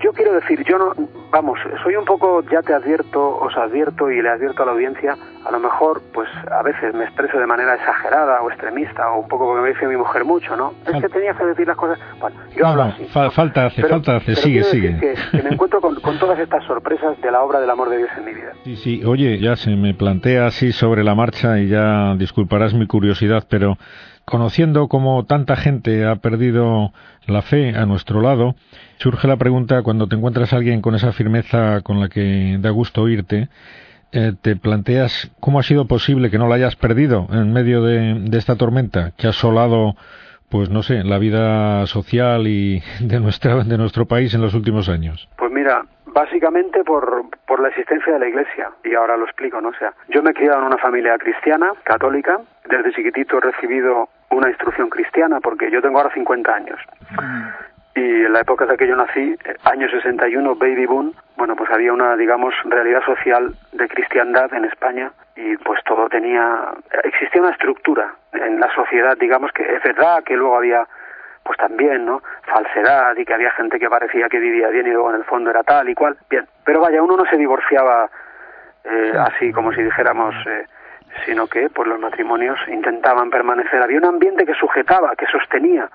yo, 0.00 0.12
quiero 0.12 0.32
decir, 0.32 0.62
yo 0.64 0.78
no, 0.78 0.92
vamos, 1.32 1.58
soy 1.82 1.96
un 1.96 2.04
poco, 2.04 2.40
ya 2.52 2.62
te 2.62 2.72
advierto, 2.72 3.36
os 3.38 3.56
advierto 3.56 4.08
y 4.12 4.22
le 4.22 4.28
advierto 4.28 4.62
a 4.62 4.66
la 4.66 4.72
audiencia, 4.72 5.16
a 5.44 5.50
lo 5.50 5.58
mejor, 5.58 6.02
pues 6.14 6.28
a 6.52 6.62
veces 6.62 6.94
me 6.94 7.02
expreso 7.02 7.36
de 7.36 7.46
manera 7.46 7.74
exagerada 7.74 8.40
o 8.42 8.48
extremista 8.48 9.10
o 9.10 9.22
un 9.22 9.28
poco 9.28 9.46
porque 9.46 9.62
me 9.62 9.68
dice 9.70 9.88
mi 9.88 9.96
mujer 9.96 10.24
mucho, 10.24 10.56
¿no? 10.56 10.72
Es 10.86 11.02
que 11.02 11.08
tenía 11.08 11.34
que 11.34 11.44
decir 11.46 11.66
las 11.66 11.76
cosas. 11.76 11.98
Bueno, 12.20 12.36
yo 12.56 12.64
hablo 12.64 12.82
así. 12.84 13.04
falta 13.06 13.66
hace, 13.66 13.82
falta 13.82 14.16
hace, 14.16 14.36
sigue, 14.36 14.62
sigue. 14.62 14.98
Que, 15.00 15.42
me 15.42 15.50
encuentro 15.50 15.80
con, 15.80 15.96
con 15.96 16.16
todas 16.20 16.38
estas 16.38 16.62
sorpresas 16.64 17.20
de 17.20 17.30
la 17.32 17.42
obra 17.42 17.58
del 17.58 17.70
amor 17.70 17.90
de 17.90 17.98
Dios 17.98 18.10
en 18.16 18.24
mi 18.24 18.34
vida. 18.34 18.52
Sí, 18.62 18.76
sí, 18.76 19.04
oye, 19.04 19.40
ya 19.40 19.56
se 19.56 19.74
me 19.74 19.94
plantea 19.94 20.46
así 20.46 20.70
sobre 20.70 21.02
la 21.02 21.16
marcha 21.16 21.58
y 21.58 21.66
ya 21.66 22.14
disculparás 22.14 22.72
mi 22.72 22.86
curiosidad, 22.86 23.48
pero 23.50 23.78
conociendo 24.26 24.88
cómo 24.88 25.24
tanta 25.24 25.54
gente 25.54 26.04
ha 26.04 26.16
perdido 26.16 26.92
la 27.26 27.42
fe 27.42 27.76
a 27.76 27.86
nuestro 27.86 28.20
lado, 28.20 28.56
surge 28.98 29.28
la 29.28 29.36
pregunta 29.36 29.82
cuando 29.82 30.08
te 30.08 30.16
encuentras 30.16 30.52
a 30.52 30.56
alguien 30.56 30.82
con 30.82 30.96
esa 30.96 31.12
firmeza 31.12 31.80
con 31.82 32.00
la 32.00 32.08
que 32.08 32.58
da 32.60 32.70
gusto 32.70 33.02
oírte, 33.02 33.48
eh, 34.10 34.32
te 34.42 34.56
planteas 34.56 35.30
cómo 35.38 35.60
ha 35.60 35.62
sido 35.62 35.86
posible 35.86 36.28
que 36.28 36.38
no 36.38 36.48
la 36.48 36.56
hayas 36.56 36.74
perdido 36.74 37.28
en 37.30 37.52
medio 37.52 37.82
de, 37.82 38.28
esta 38.36 38.56
tormenta 38.56 39.12
que 39.16 39.28
ha 39.28 39.30
asolado 39.30 39.94
pues 40.50 40.70
no 40.70 40.82
sé, 40.82 41.02
la 41.04 41.18
vida 41.18 41.86
social 41.86 42.46
y 42.46 42.82
de 43.00 43.20
nuestra 43.20 43.64
de 43.64 43.78
nuestro 43.78 44.06
país 44.06 44.34
en 44.34 44.40
los 44.40 44.54
últimos 44.54 44.88
años. 44.88 45.28
Pues 45.36 45.50
mira, 45.52 45.84
básicamente 46.06 46.82
por, 46.84 47.24
por 47.46 47.60
la 47.60 47.68
existencia 47.68 48.14
de 48.14 48.18
la 48.18 48.28
Iglesia 48.28 48.70
y 48.84 48.94
ahora 48.94 49.16
lo 49.16 49.24
explico, 49.24 49.60
¿no? 49.60 49.68
O 49.68 49.74
sea, 49.74 49.92
yo 50.08 50.22
me 50.22 50.30
he 50.30 50.34
criado 50.34 50.60
en 50.60 50.66
una 50.66 50.78
familia 50.78 51.18
cristiana, 51.18 51.72
católica, 51.84 52.40
desde 52.68 52.92
chiquitito 52.92 53.38
he 53.38 53.40
recibido 53.40 54.08
una 54.30 54.48
instrucción 54.48 54.88
cristiana 54.88 55.40
porque 55.40 55.70
yo 55.70 55.82
tengo 55.82 55.98
ahora 55.98 56.14
50 56.14 56.54
años. 56.54 56.78
Y 57.96 58.26
en 58.26 58.32
la 58.34 58.40
época 58.40 58.66
de 58.66 58.76
que 58.76 58.86
yo 58.86 58.94
nací, 58.94 59.34
año 59.64 59.88
61, 59.88 60.54
baby 60.56 60.84
boom, 60.84 61.14
bueno, 61.34 61.56
pues 61.56 61.70
había 61.70 61.94
una, 61.94 62.14
digamos, 62.14 62.54
realidad 62.66 63.02
social 63.06 63.54
de 63.72 63.88
cristiandad 63.88 64.52
en 64.52 64.66
España 64.66 65.12
y 65.34 65.56
pues 65.56 65.82
todo 65.84 66.06
tenía, 66.10 66.74
existía 67.04 67.40
una 67.40 67.52
estructura 67.52 68.14
en 68.34 68.60
la 68.60 68.72
sociedad, 68.74 69.16
digamos 69.18 69.50
que 69.52 69.62
es 69.62 69.82
verdad 69.82 70.22
que 70.24 70.36
luego 70.36 70.58
había 70.58 70.86
pues 71.42 71.56
también, 71.58 72.04
¿no? 72.04 72.22
Falsedad 72.42 73.16
y 73.16 73.24
que 73.24 73.32
había 73.32 73.50
gente 73.52 73.78
que 73.78 73.88
parecía 73.88 74.28
que 74.28 74.40
vivía 74.40 74.68
bien 74.68 74.88
y 74.88 74.90
luego 74.90 75.10
en 75.10 75.16
el 75.16 75.24
fondo 75.24 75.48
era 75.48 75.62
tal 75.62 75.88
y 75.88 75.94
cual. 75.94 76.18
Bien, 76.28 76.44
pero 76.64 76.80
vaya, 76.80 77.02
uno 77.02 77.16
no 77.16 77.24
se 77.30 77.38
divorciaba 77.38 78.10
eh, 78.84 79.12
así 79.16 79.52
como 79.52 79.72
si 79.72 79.82
dijéramos 79.82 80.34
eh, 80.46 80.66
sino 81.24 81.46
que 81.46 81.70
pues 81.70 81.88
los 81.88 81.98
matrimonios 81.98 82.58
intentaban 82.68 83.30
permanecer. 83.30 83.80
Había 83.80 83.98
un 83.98 84.04
ambiente 84.06 84.44
que 84.44 84.54
sujetaba, 84.54 85.14
que 85.16 85.26
sostenía 85.26 85.88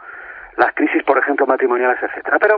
las 0.58 0.74
crisis, 0.74 1.04
por 1.04 1.18
ejemplo, 1.18 1.46
matrimoniales, 1.46 2.02
etcétera. 2.02 2.38
Pero 2.40 2.58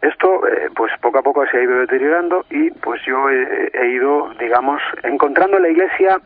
esto, 0.00 0.46
eh, 0.46 0.68
pues 0.74 0.92
poco 1.00 1.18
a 1.18 1.22
poco 1.22 1.44
se 1.46 1.58
ha 1.58 1.62
ido 1.62 1.78
deteriorando 1.80 2.44
y 2.50 2.70
pues 2.70 3.02
yo 3.04 3.28
he, 3.30 3.88
ido, 3.88 4.30
digamos, 4.38 4.80
encontrando 5.02 5.56
en 5.56 5.64
la 5.64 5.68
Iglesia 5.70 6.20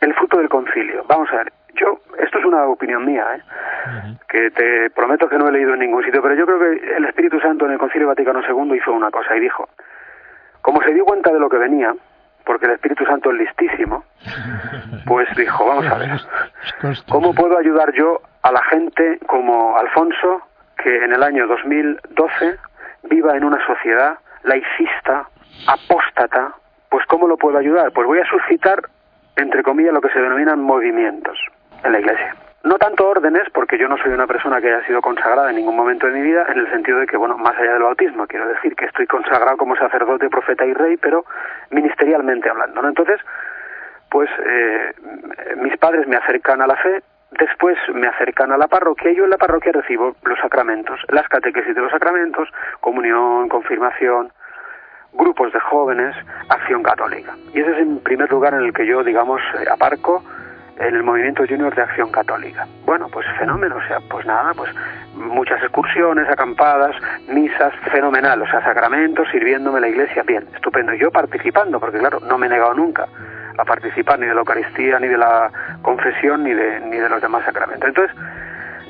el 0.00 0.14
fruto 0.14 0.38
del 0.38 0.48
concilio. 0.48 1.04
Vamos 1.06 1.28
a 1.32 1.36
ver, 1.36 1.52
yo, 1.74 2.00
esto 2.18 2.38
es 2.38 2.44
una 2.44 2.64
opinión 2.64 3.04
mía, 3.04 3.26
¿eh? 3.36 4.16
que 4.28 4.50
te 4.50 4.90
prometo 4.90 5.28
que 5.28 5.36
no 5.36 5.48
he 5.48 5.52
leído 5.52 5.74
en 5.74 5.80
ningún 5.80 6.02
sitio, 6.02 6.22
pero 6.22 6.34
yo 6.34 6.46
creo 6.46 6.58
que 6.58 6.96
el 6.96 7.04
Espíritu 7.04 7.38
Santo 7.40 7.66
en 7.66 7.72
el 7.72 7.78
Concilio 7.78 8.08
Vaticano 8.08 8.40
II 8.40 8.76
hizo 8.76 8.92
una 8.92 9.10
cosa 9.10 9.36
y 9.36 9.40
dijo, 9.40 9.68
como 10.62 10.82
se 10.82 10.94
dio 10.94 11.04
cuenta 11.04 11.30
de 11.30 11.40
lo 11.40 11.50
que 11.50 11.58
venía, 11.58 11.94
porque 12.46 12.66
el 12.66 12.72
Espíritu 12.72 13.04
Santo 13.04 13.30
es 13.32 13.38
listísimo, 13.38 14.04
pues 15.06 15.28
dijo, 15.36 15.66
vamos 15.66 15.86
a 15.86 15.98
ver, 15.98 16.10
¿cómo 17.10 17.34
puedo 17.34 17.58
ayudar 17.58 17.92
yo 17.92 18.22
a 18.42 18.52
la 18.52 18.62
gente 18.64 19.18
como 19.26 19.76
Alfonso, 19.76 20.42
que 20.82 21.04
en 21.04 21.12
el 21.12 21.22
año 21.22 21.46
2012 21.46 22.56
viva 23.04 23.36
en 23.36 23.44
una 23.44 23.64
sociedad 23.66 24.18
laicista, 24.42 25.28
apóstata? 25.66 26.54
Pues 26.88 27.06
¿cómo 27.06 27.26
lo 27.26 27.36
puedo 27.36 27.58
ayudar? 27.58 27.92
Pues 27.92 28.06
voy 28.06 28.18
a 28.18 28.26
suscitar, 28.26 28.82
entre 29.36 29.62
comillas, 29.62 29.92
lo 29.92 30.00
que 30.00 30.10
se 30.10 30.20
denominan 30.20 30.60
movimientos 30.60 31.38
en 31.84 31.92
la 31.92 32.00
Iglesia 32.00 32.34
no 32.62 32.76
tanto 32.76 33.08
órdenes, 33.08 33.48
porque 33.54 33.78
yo 33.78 33.88
no 33.88 33.96
soy 33.96 34.12
una 34.12 34.26
persona 34.26 34.60
que 34.60 34.68
haya 34.68 34.86
sido 34.86 35.00
consagrada 35.00 35.50
en 35.50 35.56
ningún 35.56 35.76
momento 35.76 36.06
de 36.06 36.12
mi 36.12 36.22
vida, 36.22 36.44
en 36.48 36.58
el 36.58 36.70
sentido 36.70 36.98
de 36.98 37.06
que, 37.06 37.16
bueno, 37.16 37.38
más 37.38 37.56
allá 37.56 37.72
del 37.72 37.82
bautismo, 37.82 38.26
quiero 38.26 38.46
decir 38.48 38.76
que 38.76 38.84
estoy 38.84 39.06
consagrado 39.06 39.56
como 39.56 39.76
sacerdote, 39.76 40.28
profeta 40.28 40.66
y 40.66 40.74
rey, 40.74 40.96
pero 40.98 41.24
ministerialmente 41.70 42.50
hablando, 42.50 42.82
¿no? 42.82 42.88
Entonces, 42.88 43.20
pues 44.10 44.28
eh, 44.44 44.92
mis 45.56 45.76
padres 45.78 46.06
me 46.06 46.16
acercan 46.16 46.60
a 46.60 46.66
la 46.66 46.76
fe, 46.76 47.02
después 47.32 47.78
me 47.94 48.06
acercan 48.06 48.52
a 48.52 48.58
la 48.58 48.68
parroquia 48.68 49.10
y 49.10 49.16
yo 49.16 49.24
en 49.24 49.30
la 49.30 49.38
parroquia 49.38 49.72
recibo 49.72 50.16
los 50.24 50.38
sacramentos, 50.40 51.00
las 51.08 51.28
catequesis 51.28 51.74
de 51.74 51.80
los 51.80 51.90
sacramentos, 51.90 52.48
comunión, 52.80 53.48
confirmación, 53.48 54.32
grupos 55.12 55.52
de 55.52 55.60
jóvenes, 55.60 56.14
acción 56.48 56.82
católica. 56.82 57.34
Y 57.54 57.60
ese 57.60 57.72
es 57.72 57.78
en 57.78 58.00
primer 58.00 58.30
lugar 58.30 58.54
en 58.54 58.60
el 58.60 58.72
que 58.72 58.86
yo, 58.86 59.02
digamos, 59.02 59.40
eh, 59.58 59.64
aparco 59.70 60.22
en 60.78 60.94
el 60.94 61.02
movimiento 61.02 61.44
junior 61.46 61.74
de 61.74 61.82
acción 61.82 62.10
católica. 62.10 62.66
Bueno, 62.86 63.08
pues 63.12 63.26
fenómeno, 63.38 63.76
o 63.76 63.82
sea, 63.86 63.98
pues 64.08 64.24
nada, 64.24 64.54
pues 64.54 64.70
muchas 65.14 65.62
excursiones, 65.62 66.28
acampadas, 66.28 66.96
misas, 67.28 67.74
fenomenal, 67.92 68.40
o 68.40 68.46
sea, 68.46 68.62
sacramentos, 68.62 69.28
sirviéndome 69.30 69.80
la 69.80 69.88
iglesia, 69.88 70.22
bien, 70.22 70.46
estupendo. 70.54 70.94
Yo 70.94 71.10
participando, 71.10 71.78
porque 71.78 71.98
claro, 71.98 72.20
no 72.20 72.38
me 72.38 72.46
he 72.46 72.50
negado 72.50 72.72
nunca 72.74 73.06
a 73.60 73.64
participar 73.64 74.18
ni 74.18 74.26
de 74.26 74.34
la 74.34 74.40
Eucaristía, 74.40 74.98
ni 74.98 75.08
de 75.08 75.18
la 75.18 75.50
confesión, 75.82 76.44
ni 76.44 76.52
de, 76.52 76.80
ni 76.80 76.96
de 76.96 77.08
los 77.08 77.20
demás 77.20 77.44
sacramentos. 77.44 77.88
Entonces, 77.88 78.16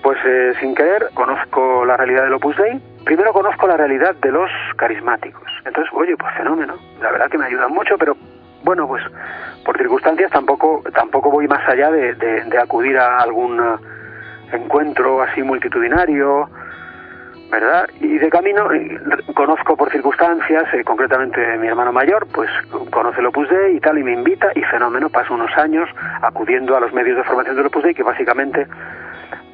pues 0.03 0.19
eh, 0.25 0.55
sin 0.61 0.75
querer, 0.75 1.09
conozco 1.15 1.85
la 1.85 1.97
realidad 1.97 2.25
del 2.25 2.35
Opus 2.35 2.57
Dei. 2.57 2.81
Primero 3.05 3.33
conozco 3.33 3.67
la 3.67 3.77
realidad 3.77 4.15
de 4.17 4.33
los 4.33 4.51
carismáticos. 4.77 5.51
Entonces, 5.65 5.93
oye, 5.95 6.17
pues 6.17 6.35
fenómeno. 6.35 6.75
La 7.01 7.11
verdad 7.11 7.29
que 7.31 7.39
me 7.39 7.47
ayudan 7.47 7.73
mucho, 7.73 7.97
pero 7.99 8.17
bueno, 8.63 8.87
pues 8.87 9.03
por 9.65 9.77
circunstancias 9.79 10.31
tampoco 10.31 10.83
tampoco 10.95 11.31
voy 11.31 11.49
más 11.49 11.67
allá 11.69 11.91
de, 11.91 12.15
de, 12.15 12.59
acudir 12.59 12.99
a 12.99 13.19
algún 13.19 13.59
eh, 13.59 13.77
encuentro 14.53 15.23
así 15.23 15.43
multitudinario, 15.43 16.49
¿verdad? 17.51 17.89
Y 18.01 18.19
de 18.19 18.31
camino 18.31 18.73
eh, 18.73 18.99
conozco 19.35 19.77
por 19.77 19.91
circunstancias, 19.91 20.65
eh, 20.73 20.85
concretamente 20.85 21.59
mi 21.59 21.67
hermano 21.67 21.93
mayor, 21.93 22.27
pues 22.33 22.51
conoce 22.91 23.21
el 23.21 23.27
Opus 23.27 23.49
Dei 23.49 23.77
y 23.77 23.81
tal, 23.81 23.99
y 23.99 24.05
me 24.05 24.13
invita, 24.13 24.53
y 24.55 24.63
fenómeno, 24.63 25.11
paso 25.11 25.35
unos 25.35 25.57
años 25.57 25.89
acudiendo 26.23 26.77
a 26.77 26.81
los 26.81 26.93
medios 26.93 27.17
de 27.17 27.25
formación 27.25 27.57
del 27.57 27.67
Opus 27.67 27.83
Dei, 27.83 27.95
que 27.95 28.03
básicamente 28.03 28.67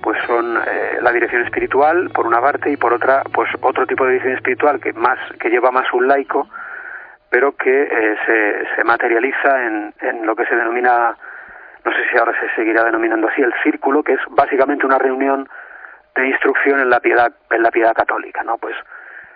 pues 0.02 0.18
son 0.26 0.54
la 1.00 1.10
dirección 1.10 1.42
espiritual 1.42 2.10
por 2.10 2.28
una 2.28 2.40
parte 2.40 2.70
y 2.70 2.76
por 2.76 2.92
otra 2.92 3.22
pues 3.32 3.50
otro 3.60 3.86
tipo 3.86 4.04
de 4.04 4.12
dirección 4.12 4.36
espiritual 4.36 4.78
que 4.78 4.92
más 4.92 5.18
que 5.40 5.48
lleva 5.50 5.72
más 5.72 5.92
un 5.92 6.06
laico 6.06 6.46
pero 7.30 7.56
que 7.56 7.82
eh, 7.82 8.16
se, 8.24 8.76
se, 8.76 8.84
materializa 8.84 9.66
en, 9.66 9.94
en, 10.00 10.26
lo 10.26 10.36
que 10.36 10.46
se 10.46 10.54
denomina, 10.54 11.16
no 11.84 11.92
sé 11.92 11.98
si 12.10 12.16
ahora 12.16 12.32
se 12.40 12.54
seguirá 12.54 12.84
denominando 12.84 13.28
así, 13.28 13.42
el 13.42 13.52
círculo, 13.62 14.02
que 14.02 14.14
es 14.14 14.20
básicamente 14.30 14.86
una 14.86 14.98
reunión 14.98 15.48
de 16.16 16.28
instrucción 16.28 16.80
en 16.80 16.90
la 16.90 17.00
piedad, 17.00 17.32
en 17.50 17.62
la 17.62 17.70
piedad 17.70 17.94
católica, 17.94 18.42
¿no? 18.42 18.58
Pues 18.58 18.74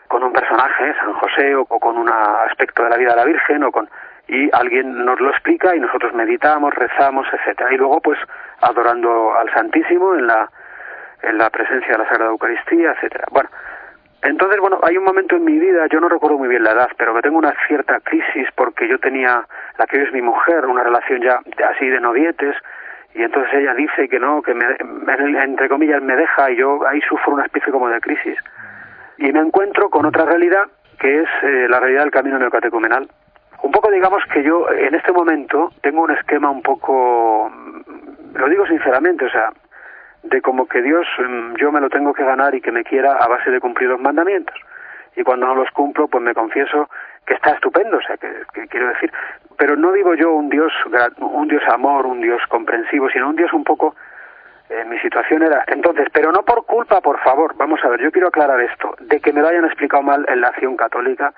con 0.09 0.25
un 0.25 0.33
personaje, 0.33 0.95
San 0.99 1.13
José, 1.15 1.55
o, 1.55 1.65
con 1.67 1.97
un 1.97 2.09
aspecto 2.09 2.83
de 2.83 2.91
la 2.91 2.97
vida 2.97 3.11
de 3.11 3.17
la 3.17 3.25
Virgen, 3.25 3.65
o 3.65 3.71
con 3.71 3.89
y 4.29 4.49
alguien 4.53 5.05
nos 5.05 5.19
lo 5.19 5.31
explica 5.31 5.75
y 5.75 5.81
nosotros 5.81 6.15
meditamos, 6.15 6.73
rezamos, 6.75 7.27
etcétera, 7.33 7.73
y 7.73 7.77
luego 7.77 8.01
pues 8.01 8.19
adorando 8.61 9.35
al 9.35 9.53
Santísimo 9.53 10.15
en 10.15 10.27
la 10.27 10.49
en 11.23 11.37
la 11.37 11.51
presencia 11.51 11.93
de 11.93 11.99
la 11.99 12.09
Sagrada 12.09 12.31
Eucaristía, 12.31 12.93
etcétera. 12.93 13.27
Bueno, 13.31 13.51
entonces, 14.23 14.61
bueno, 14.61 14.79
hay 14.83 14.97
un 14.97 15.05
momento 15.05 15.37
en 15.37 15.45
mi 15.45 15.59
vida, 15.59 15.87
yo 15.91 16.01
no 16.01 16.09
recuerdo 16.09 16.39
muy 16.39 16.49
bien 16.49 16.63
la 16.63 16.73
edad, 16.73 16.91
pero 16.97 17.15
que 17.15 17.23
tengo 17.23 17.39
una 17.39 17.55
cierta 17.67 18.01
crisis 18.01 18.49
porque 18.55 18.87
yo 18.87 18.99
tenía, 18.99 19.47
la 19.79 19.87
que 19.87 19.99
hoy 19.99 20.05
es 20.05 20.13
mi 20.13 20.21
mujer, 20.21 20.67
una 20.67 20.83
relación 20.83 21.23
ya 21.23 21.41
así 21.69 21.87
de 21.87 22.01
novietes, 22.01 22.55
y 23.15 23.23
entonces 23.23 23.53
ella 23.55 23.75
dice 23.75 24.09
que 24.09 24.19
no, 24.19 24.41
que 24.43 24.55
me, 24.55 24.65
entre 25.43 25.69
comillas 25.69 26.03
me 26.03 26.17
deja 26.17 26.51
y 26.51 26.57
yo 26.57 26.87
ahí 26.87 27.01
sufro 27.03 27.35
una 27.35 27.45
especie 27.45 27.73
como 27.73 27.89
de 27.89 28.01
crisis. 28.01 28.39
Y 29.19 29.33
me 29.33 29.41
encuentro 29.41 29.91
con 29.91 30.07
otra 30.07 30.25
realidad 30.25 30.63
que 30.99 31.23
es 31.23 31.29
eh, 31.43 31.67
la 31.69 31.81
realidad 31.81 32.03
del 32.03 32.11
camino 32.11 32.39
neocatecumenal. 32.39 33.09
Un 33.63 33.73
poco 33.73 33.91
digamos 33.91 34.23
que 34.33 34.43
yo 34.43 34.71
en 34.71 34.95
este 34.95 35.13
momento 35.13 35.71
tengo 35.83 36.03
un 36.03 36.11
esquema 36.13 36.51
un 36.51 36.63
poco, 36.63 37.51
lo 38.35 38.49
digo 38.49 38.67
sinceramente, 38.67 39.25
o 39.25 39.31
sea, 39.31 39.51
de 40.23 40.41
como 40.41 40.67
que 40.67 40.81
Dios 40.83 41.07
mm, 41.19 41.55
yo 41.57 41.73
me 41.73 41.81
lo 41.81 41.91
tengo 41.91 42.13
que 42.13 42.25
ganar 42.25 42.55
y 42.55 42.61
que 42.61 42.73
me 42.73 42.85
quiera 42.85 43.13
a 43.13 43.27
base 43.27 43.51
de 43.51 43.61
cumplir 43.61 43.89
los 43.89 44.01
mandamientos. 44.01 44.55
Y 45.17 45.23
cuando 45.23 45.47
no 45.47 45.55
los 45.55 45.71
cumplo, 45.71 46.09
pues 46.09 46.23
me 46.23 46.35
confieso 46.35 46.89
que 47.27 47.35
está 47.35 47.51
estupendo, 47.51 47.99
o 47.99 48.03
sea, 48.03 48.17
que, 48.17 48.67
quiero 48.69 48.89
decir, 48.89 49.13
pero 49.57 49.77
no 49.77 49.93
digo 49.93 50.15
yo 50.15 50.33
un 50.33 50.49
Dios, 50.49 50.73
un 51.19 51.49
Dios 51.49 51.63
amor, 51.69 52.07
un 52.07 52.21
Dios 52.21 52.41
comprensivo, 52.49 53.09
sino 53.11 53.29
un 53.29 53.37
Dios 53.37 53.53
un 53.53 53.65
poco, 53.65 53.95
eh, 54.69 54.85
mi 54.85 54.99
situación 55.01 55.43
era, 55.43 55.65
entonces, 55.67 56.09
pero 56.13 56.33
no 56.33 56.43
por 56.43 56.65
culpa, 56.65 57.01
por 57.01 57.21
favor, 57.21 57.55
vamos 57.57 57.81
a 57.85 57.89
ver, 57.89 58.01
yo 58.01 58.11
quiero 58.11 58.29
aclarar 58.29 58.61
esto, 58.61 58.95
de 59.01 59.21
que 59.21 59.33
me 59.33 59.41
lo 59.41 59.49
hayan 59.49 59.65
explicado 59.65 60.03
mal 60.03 60.25
en 60.29 60.41
la 60.41 60.49
acción 60.49 60.77
católica, 60.77 61.33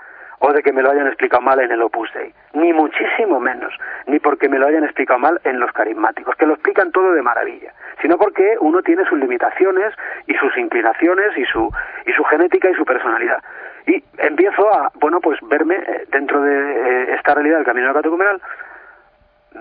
o 0.45 0.53
de 0.53 0.63
que 0.63 0.73
me 0.73 0.83
lo 0.83 0.91
hayan 0.91 1.07
explicado 1.07 1.41
mal 1.41 1.61
en 1.61 1.71
el 1.71 1.81
Opus 1.83 2.13
Dei, 2.13 2.35
ni 2.55 2.73
muchísimo 2.73 3.39
menos, 3.39 3.73
ni 4.07 4.19
porque 4.19 4.49
me 4.49 4.59
lo 4.59 4.67
hayan 4.67 4.83
explicado 4.83 5.21
mal 5.21 5.41
en 5.45 5.61
los 5.61 5.71
carismáticos, 5.71 6.35
que 6.35 6.47
lo 6.47 6.55
explican 6.55 6.91
todo 6.91 7.13
de 7.13 7.23
maravilla, 7.23 7.73
sino 8.01 8.19
porque 8.19 8.57
uno 8.61 8.83
tiene 8.83 9.05
sus 9.05 9.21
limitaciones 9.21 9.95
y 10.27 10.35
sus 10.35 10.57
inclinaciones 10.59 11.39
y 11.39 11.45
su, 11.45 11.71
y 12.07 12.13
su 12.13 12.25
genética 12.25 12.69
y 12.69 12.75
su 12.75 12.85
personalidad. 12.85 13.41
Y 13.87 14.03
empiezo 14.19 14.69
a, 14.75 14.91
bueno, 14.95 15.21
pues 15.21 15.39
verme 15.43 15.77
eh, 15.77 16.07
dentro 16.11 16.43
de 16.43 16.55
eh, 16.55 17.15
esta 17.15 17.35
realidad 17.35 17.59
del 17.59 17.67
camino 17.67 17.95
catecumenal, 17.95 18.43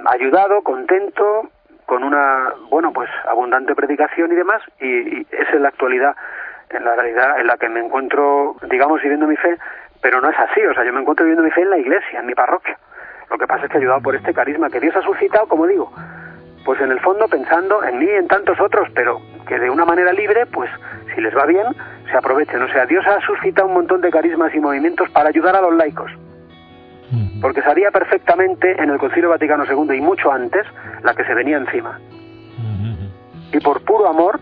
ayudado, 0.08 0.64
contento, 0.64 1.52
con 1.86 2.04
una, 2.04 2.54
bueno, 2.72 2.92
pues 2.92 3.10
abundante 3.28 3.76
predicación 3.76 4.32
y 4.32 4.36
demás, 4.36 4.64
y, 4.80 4.88
y 4.88 5.28
esa 5.30 5.52
es 5.52 5.62
la 5.62 5.68
actualidad 5.68 6.16
en 6.72 6.86
la 6.86 6.96
realidad 6.96 7.40
en 7.40 7.48
la 7.48 7.58
que 7.58 7.70
me 7.70 7.82
encuentro, 7.82 8.56
digamos, 8.70 9.02
viviendo 9.02 9.28
mi 9.28 9.36
fe, 9.36 9.58
pero 10.02 10.20
no 10.20 10.30
es 10.30 10.38
así, 10.38 10.62
o 10.66 10.74
sea, 10.74 10.84
yo 10.84 10.94
me 10.94 11.02
encuentro 11.02 11.26
viviendo 11.26 11.44
mi 11.44 11.52
fe 11.52 11.62
en 11.62 11.70
la 11.70 11.78
iglesia, 11.78 12.20
en 12.20 12.26
mi 12.26 12.34
parroquia. 12.34 12.78
Lo 13.30 13.38
que 13.38 13.48
pasa 13.48 13.66
es 13.66 13.72
que 13.72 13.78
ayudado 13.78 14.02
por 14.02 14.16
este 14.16 14.34
carisma 14.34 14.70
que 14.70 14.80
Dios 14.80 14.96
ha 14.96 15.02
suscitado, 15.02 15.48
como 15.48 15.68
digo, 15.68 15.92
pues 16.66 16.82
en 16.82 16.92
el 16.92 17.00
fondo 17.00 17.28
pensando 17.28 17.84
en 17.84 18.00
mí 18.00 18.06
y 18.06 18.16
en 18.16 18.28
tantos 18.28 18.60
otros, 18.60 18.90
pero 18.94 19.22
que 19.48 19.60
de 19.60 19.70
una 19.70 19.86
manera 19.86 20.12
libre, 20.12 20.46
pues 20.48 20.70
si 21.14 21.22
les 21.22 21.36
va 21.36 21.46
bien, 21.46 21.68
se 22.10 22.18
aprovechen. 22.18 22.62
O 22.62 22.68
sea, 22.70 22.86
Dios 22.86 23.06
ha 23.08 23.20
suscitado 23.22 23.68
un 23.68 23.76
montón 23.76 24.02
de 24.02 24.12
carismas 24.12 24.54
y 24.54 24.60
movimientos 24.60 25.10
para 25.12 25.30
ayudar 25.30 25.56
a 25.56 25.62
los 25.62 25.74
laicos. 25.76 26.12
Porque 27.42 27.62
sabía 27.62 27.92
perfectamente 27.92 28.82
en 28.82 28.90
el 28.90 28.98
Concilio 28.98 29.30
Vaticano 29.30 29.66
II 29.66 29.98
y 29.98 30.02
mucho 30.02 30.32
antes 30.32 30.66
la 31.04 31.14
que 31.14 31.26
se 31.26 31.34
venía 31.34 31.58
encima. 31.58 32.00
Y 33.52 33.60
por 33.60 33.84
puro 33.84 34.08
amor, 34.08 34.40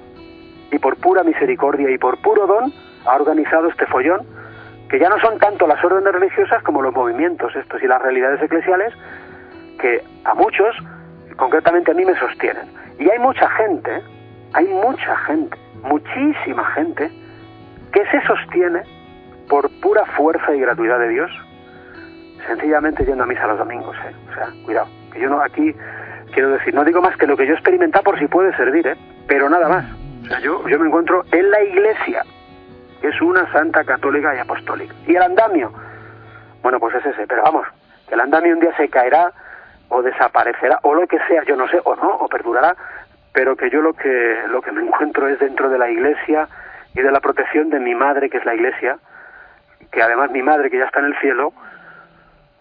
y 0.72 0.78
por 0.78 0.98
pura 0.98 1.24
misericordia, 1.24 1.90
y 1.90 1.98
por 1.98 2.22
puro 2.22 2.46
don, 2.46 2.72
ha 3.06 3.16
organizado 3.16 3.70
este 3.70 3.88
follón 3.88 4.22
que 4.90 5.00
ya 5.00 5.10
no 5.10 5.20
son 5.20 5.38
tanto 5.38 5.68
las 5.68 5.84
órdenes 5.84 6.14
religiosas 6.14 6.64
como 6.64 6.82
los 6.82 6.94
movimientos 6.94 7.56
estos 7.56 7.82
y 7.82 7.88
las 7.88 8.02
realidades 8.02 8.42
eclesiales 8.42 8.94
que 9.80 10.04
a 10.26 10.34
muchos, 10.34 10.76
concretamente 11.38 11.92
a 11.92 11.94
mí, 11.94 12.04
me 12.04 12.18
sostienen. 12.20 12.66
Y 12.98 13.10
hay 13.10 13.20
mucha 13.20 13.48
gente, 13.52 14.02
hay 14.54 14.66
mucha 14.68 15.16
gente, 15.28 15.58
muchísima 15.84 16.66
gente, 16.72 17.10
que 17.94 18.06
se 18.08 18.22
sostiene 18.28 18.82
por 19.48 19.70
pura 19.80 20.06
fuerza 20.18 20.54
y 20.54 20.60
gratuidad 20.60 21.00
de 21.00 21.10
Dios, 21.10 21.32
sencillamente 22.48 23.06
yendo 23.06 23.24
a 23.24 23.28
misa 23.28 23.48
los 23.48 23.58
domingos. 23.58 23.96
¿eh? 24.06 24.16
O 24.32 24.34
sea, 24.34 24.50
cuidado, 24.66 24.88
que 25.14 25.20
yo 25.20 25.30
no 25.30 25.42
aquí 25.42 25.74
quiero 26.34 26.50
decir, 26.50 26.74
no 26.74 26.84
digo 26.84 27.02
más 27.02 27.16
que 27.18 27.26
lo 27.26 27.38
que 27.38 27.46
yo 27.46 27.54
he 27.54 27.56
experimentado 27.56 28.04
por 28.04 28.20
si 28.20 28.28
puede 28.28 28.56
servir, 28.56 28.88
¿eh? 28.88 28.96
pero 29.28 29.50
nada 29.50 29.68
más. 29.70 29.86
O 30.24 30.28
sea, 30.28 30.40
yo, 30.40 30.68
yo 30.68 30.78
me 30.78 30.88
encuentro 30.88 31.24
en 31.32 31.50
la 31.50 31.64
iglesia, 31.64 32.24
es 33.02 33.22
una 33.22 33.52
santa 33.52 33.84
católica 33.84 34.36
y 34.36 34.40
apostólica. 34.40 34.94
¿Y 35.08 35.16
el 35.16 35.22
andamio? 35.22 35.72
Bueno, 36.62 36.80
pues 36.80 36.96
es 36.96 37.06
ese, 37.06 37.26
pero 37.28 37.44
vamos, 37.44 37.68
que 38.08 38.16
el 38.16 38.22
andamio 38.22 38.54
un 38.54 38.60
día 38.60 38.76
se 38.76 38.90
caerá 38.90 39.32
o 39.90 40.02
desaparecerá 40.02 40.80
o 40.84 40.94
lo 40.94 41.08
que 41.08 41.20
sea, 41.28 41.44
yo 41.44 41.56
no 41.56 41.68
sé, 41.68 41.80
o 41.84 41.96
no, 41.96 42.16
o 42.16 42.28
perdurará, 42.28 42.76
pero 43.34 43.56
que 43.56 43.70
yo 43.70 43.82
lo 43.82 43.94
que, 43.94 44.44
lo 44.48 44.62
que 44.62 44.72
me 44.72 44.82
encuentro 44.82 45.28
es 45.28 45.40
dentro 45.40 45.70
de 45.70 45.78
la 45.78 45.90
iglesia 45.90 46.48
y 46.94 47.02
de 47.02 47.12
la 47.12 47.20
protección 47.20 47.70
de 47.70 47.80
mi 47.80 47.96
madre, 47.96 48.30
que 48.30 48.38
es 48.38 48.46
la 48.46 48.56
iglesia, 48.56 48.98
que 49.92 50.02
además 50.02 50.32
mi 50.32 50.42
madre, 50.42 50.70
que 50.70 50.78
ya 50.78 50.86
está 50.86 51.00
en 51.00 51.06
el 51.06 51.20
cielo, 51.20 51.54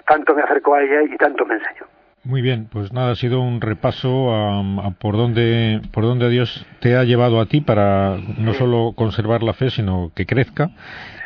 tanto 0.06 0.34
me 0.34 0.42
acercó 0.42 0.74
a 0.74 0.82
ella 0.82 1.02
y 1.02 1.16
tanto 1.16 1.44
me 1.44 1.54
enseñó. 1.54 1.86
Muy 2.24 2.42
bien, 2.42 2.66
pues 2.70 2.92
nada, 2.92 3.12
ha 3.12 3.16
sido 3.16 3.40
un 3.40 3.60
repaso 3.60 4.34
a, 4.34 4.90
por 4.98 5.16
dónde 5.16 5.80
por 5.92 6.04
dónde 6.04 6.28
Dios 6.28 6.66
te 6.80 6.96
ha 6.96 7.04
llevado 7.04 7.40
a 7.40 7.46
ti 7.46 7.60
para 7.60 8.18
no 8.36 8.54
solo 8.54 8.92
conservar 8.94 9.42
la 9.42 9.54
fe, 9.54 9.70
sino 9.70 10.12
que 10.14 10.26
crezca. 10.26 10.70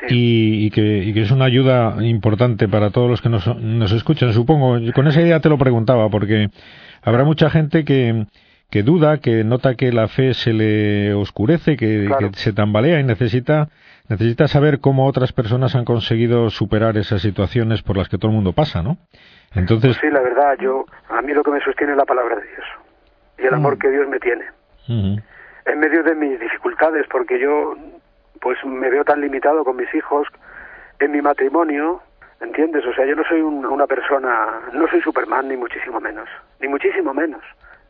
Y, 0.09 0.71
que, 0.71 1.05
y, 1.05 1.14
que, 1.14 1.23
es 1.23 1.31
una 1.31 1.45
ayuda 1.45 1.97
importante 2.05 2.67
para 2.67 2.90
todos 2.90 3.09
los 3.09 3.23
que 3.23 3.29
nos, 3.29 3.47
nos 3.57 3.93
escuchan. 3.93 4.33
Supongo, 4.33 4.77
con 4.93 5.07
esa 5.07 5.23
idea 5.23 5.38
te 5.38 5.49
lo 5.49 5.59
preguntaba, 5.59 6.11
porque 6.11 6.51
habrá 7.03 7.23
mucha 7.23 7.51
gente 7.51 7.85
que, 7.85 8.27
que 8.73 8.83
duda, 8.83 9.19
que 9.19 9.45
nota 9.45 9.75
que 9.75 9.93
la 9.93 10.09
fe 10.09 10.33
se 10.33 10.55
le 10.55 11.12
oscurece, 11.12 11.77
que, 11.77 12.09
se 12.37 12.55
tambalea 12.55 13.01
y 13.01 13.05
necesita 13.05 13.69
necesita 14.09 14.49
saber 14.49 14.81
cómo 14.81 15.07
otras 15.07 15.33
personas 15.33 15.75
han 15.75 15.85
conseguido 15.85 16.51
superar 16.51 16.97
esas 16.97 17.23
situaciones 17.23 17.83
por 17.83 17.97
las 17.97 18.09
que 18.09 18.19
todo 18.19 18.31
el 18.31 18.37
mundo 18.37 18.53
pasa, 18.53 18.83
¿no? 18.83 18.99
Entonces... 19.55 19.97
sí, 20.01 20.09
la 20.11 20.21
verdad, 20.21 20.57
yo, 20.61 20.85
a 21.09 21.23
mí 21.23 21.33
lo 21.33 21.43
que 21.43 21.51
me 21.51 21.61
sostiene 21.61 21.93
es 21.93 21.99
la 21.99 22.05
palabra 22.05 22.37
de 22.37 22.47
Dios 22.49 22.67
y 23.38 23.47
el 23.47 23.55
amor 23.55 23.77
mm. 23.77 23.79
que 23.79 23.91
Dios 23.91 24.09
me 24.09 24.19
tiene. 24.19 24.45
En 24.88 25.79
medio 25.79 26.03
de 26.03 26.15
mis 26.15 26.38
dificultades, 26.41 27.07
porque 27.11 27.38
yo 27.38 27.75
pues 28.41 28.59
me 28.65 28.91
veo 28.91 29.05
tan 29.05 29.21
limitado 29.21 29.65
con 29.65 29.77
mis 29.77 29.93
hijos, 29.95 30.27
en 30.99 31.12
mi 31.12 31.23
matrimonio, 31.23 32.03
¿entiendes? 32.41 32.85
O 32.85 32.93
sea, 32.93 33.07
yo 33.07 33.15
no 33.15 33.23
soy 33.25 33.41
una 33.41 33.87
persona, 33.87 34.61
no 34.73 34.88
soy 34.88 35.01
Superman, 35.01 35.49
ni 35.49 35.57
muchísimo 35.57 36.01
menos, 36.01 36.29
ni 36.61 36.69
muchísimo 36.69 37.15
menos. 37.15 37.43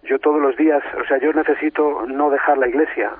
Yo 0.02 0.18
todos 0.18 0.40
los 0.40 0.56
días, 0.56 0.82
o 1.00 1.04
sea, 1.06 1.18
yo 1.18 1.32
necesito 1.32 2.04
no 2.06 2.30
dejar 2.30 2.58
la 2.58 2.68
iglesia, 2.68 3.12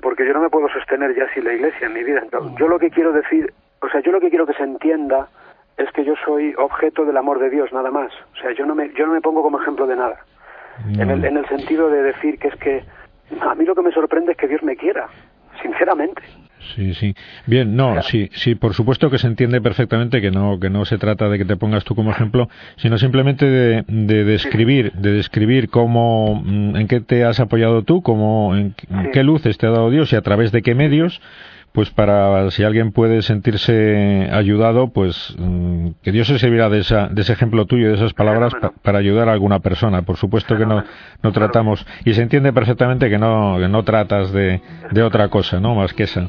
porque 0.00 0.26
yo 0.26 0.32
no 0.32 0.40
me 0.40 0.50
puedo 0.50 0.68
sostener 0.68 1.14
ya 1.14 1.32
sin 1.34 1.44
la 1.44 1.54
iglesia 1.54 1.86
en 1.86 1.94
mi 1.94 2.04
vida. 2.04 2.22
yo 2.58 2.68
lo 2.68 2.78
que 2.78 2.90
quiero 2.90 3.12
decir, 3.12 3.52
o 3.80 3.88
sea, 3.88 4.00
yo 4.00 4.12
lo 4.12 4.20
que 4.20 4.30
quiero 4.30 4.46
que 4.46 4.54
se 4.54 4.62
entienda 4.62 5.28
es 5.76 5.90
que 5.92 6.04
yo 6.04 6.14
soy 6.24 6.54
objeto 6.56 7.04
del 7.04 7.16
amor 7.16 7.38
de 7.38 7.50
Dios, 7.50 7.72
nada 7.72 7.90
más. 7.90 8.12
O 8.34 8.36
sea, 8.40 8.52
yo 8.52 8.66
no 8.66 8.74
me, 8.74 8.90
yo 8.94 9.06
no 9.06 9.12
me 9.12 9.20
pongo 9.20 9.42
como 9.42 9.60
ejemplo 9.60 9.86
de 9.86 9.96
nada. 9.96 10.18
En, 10.98 11.10
el, 11.10 11.24
en 11.24 11.36
el 11.36 11.46
sentido 11.48 11.90
de 11.90 12.02
decir 12.02 12.38
que 12.38 12.48
es 12.48 12.56
que 12.56 12.84
a 13.40 13.54
mí 13.54 13.64
lo 13.64 13.74
que 13.74 13.82
me 13.82 13.92
sorprende 13.92 14.32
es 14.32 14.38
que 14.38 14.46
Dios 14.46 14.62
me 14.62 14.76
quiera, 14.76 15.08
sinceramente. 15.60 16.22
Sí, 16.74 16.94
sí. 16.94 17.14
Bien, 17.46 17.76
no, 17.76 18.02
sí, 18.02 18.30
sí, 18.34 18.54
por 18.54 18.74
supuesto 18.74 19.10
que 19.10 19.18
se 19.18 19.26
entiende 19.26 19.60
perfectamente 19.60 20.20
que 20.20 20.30
no, 20.30 20.58
que 20.60 20.70
no 20.70 20.84
se 20.84 20.98
trata 20.98 21.28
de 21.28 21.38
que 21.38 21.44
te 21.44 21.56
pongas 21.56 21.84
tú 21.84 21.94
como 21.94 22.10
ejemplo, 22.10 22.48
sino 22.76 22.98
simplemente 22.98 23.46
de, 23.46 23.84
de 23.86 24.24
describir, 24.24 24.92
de 24.92 25.12
describir 25.12 25.70
cómo, 25.70 26.42
mm, 26.44 26.76
en 26.76 26.88
qué 26.88 27.00
te 27.00 27.24
has 27.24 27.40
apoyado 27.40 27.82
tú, 27.82 28.02
cómo, 28.02 28.54
en 28.56 28.74
qué 29.12 29.22
luces 29.22 29.56
te 29.56 29.66
ha 29.66 29.70
dado 29.70 29.90
Dios 29.90 30.12
y 30.12 30.16
a 30.16 30.22
través 30.22 30.52
de 30.52 30.62
qué 30.62 30.74
medios 30.74 31.20
pues 31.72 31.90
para 31.90 32.50
si 32.50 32.64
alguien 32.64 32.92
puede 32.92 33.22
sentirse 33.22 34.28
ayudado, 34.32 34.88
pues 34.88 35.34
mm, 35.38 35.90
que 36.02 36.12
Dios 36.12 36.26
se 36.26 36.38
servirá 36.38 36.68
de, 36.68 36.80
esa, 36.80 37.08
de 37.08 37.22
ese 37.22 37.32
ejemplo 37.32 37.66
tuyo, 37.66 37.88
de 37.88 37.94
esas 37.94 38.14
palabras, 38.14 38.52
para 38.82 38.98
ayudar 38.98 39.28
a 39.28 39.32
alguna 39.32 39.60
persona. 39.60 40.02
Por 40.02 40.16
supuesto 40.16 40.56
que 40.56 40.66
no, 40.66 40.84
no 41.22 41.32
tratamos, 41.32 41.86
y 42.04 42.14
se 42.14 42.22
entiende 42.22 42.52
perfectamente 42.52 43.08
que 43.10 43.18
no, 43.18 43.56
que 43.58 43.68
no 43.68 43.82
tratas 43.84 44.32
de, 44.32 44.60
de 44.90 45.02
otra 45.02 45.28
cosa, 45.28 45.60
¿no? 45.60 45.74
Más 45.74 45.92
que 45.92 46.04
esa. 46.04 46.28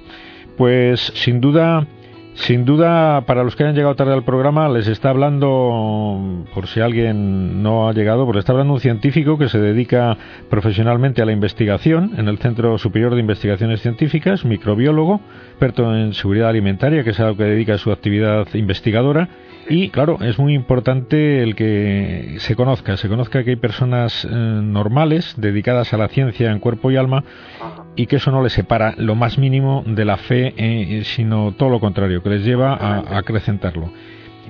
Pues 0.58 1.00
sin 1.16 1.40
duda 1.40 1.88
sin 2.36 2.64
duda, 2.64 3.22
para 3.26 3.44
los 3.44 3.56
que 3.56 3.64
hayan 3.64 3.76
llegado 3.76 3.96
tarde 3.96 4.14
al 4.14 4.24
programa, 4.24 4.70
les 4.70 4.88
está 4.88 5.10
hablando, 5.10 6.46
por 6.54 6.68
si 6.68 6.80
alguien 6.80 7.62
no 7.62 7.88
ha 7.90 7.94
llegado, 7.94 8.26
pues 8.26 8.38
está 8.38 8.54
hablando 8.54 8.74
un 8.74 8.80
científico 8.80 9.38
que 9.38 9.50
se 9.50 9.60
dedica 9.60 10.18
profesionalmente 10.50 11.22
a 11.22 11.26
la 11.26 11.32
investigación 11.32 12.14
en 12.18 12.28
el 12.28 12.38
Centro 12.38 12.78
Superior 12.78 13.14
de 13.14 13.22
Investigaciones 13.22 13.82
Científicas, 13.82 14.46
microbiólogo, 14.46 15.20
experto 15.50 15.94
en 15.96 16.14
seguridad 16.14 16.50
alimentaria, 16.50 17.04
que 17.04 17.10
es 17.10 17.20
a 17.20 17.28
lo 17.28 17.36
que 17.36 17.44
dedica 17.44 17.78
su 17.78 17.92
actividad 17.92 18.48
investigadora. 18.54 19.28
Y 19.70 19.90
claro, 19.90 20.18
es 20.22 20.40
muy 20.40 20.56
importante 20.56 21.44
el 21.44 21.56
que 21.56 22.38
se 22.40 22.56
conozca, 22.56 22.98
se 22.98 23.08
conozca 23.08 23.44
que 23.44 23.52
hay 23.52 23.56
personas 23.56 24.26
eh, 24.26 24.28
normales 24.30 25.36
dedicadas 25.38 25.94
a 25.94 25.98
la 25.98 26.08
ciencia 26.08 26.52
en 26.52 26.60
cuerpo 26.60 26.90
y 26.90 26.98
alma 26.98 27.24
y 27.96 28.08
que 28.08 28.16
eso 28.16 28.32
no 28.32 28.42
les 28.42 28.54
separa 28.54 28.96
lo 28.98 29.14
más 29.14 29.38
mínimo 29.38 29.84
de 29.86 30.06
la 30.06 30.18
fe, 30.18 30.56
eh, 30.58 31.04
sino 31.04 31.52
todo 31.52 31.70
lo 31.70 31.80
contrario, 31.80 32.24
que 32.24 32.30
les 32.30 32.44
lleva 32.44 32.74
a, 32.74 33.18
acrecentarlo. 33.20 33.92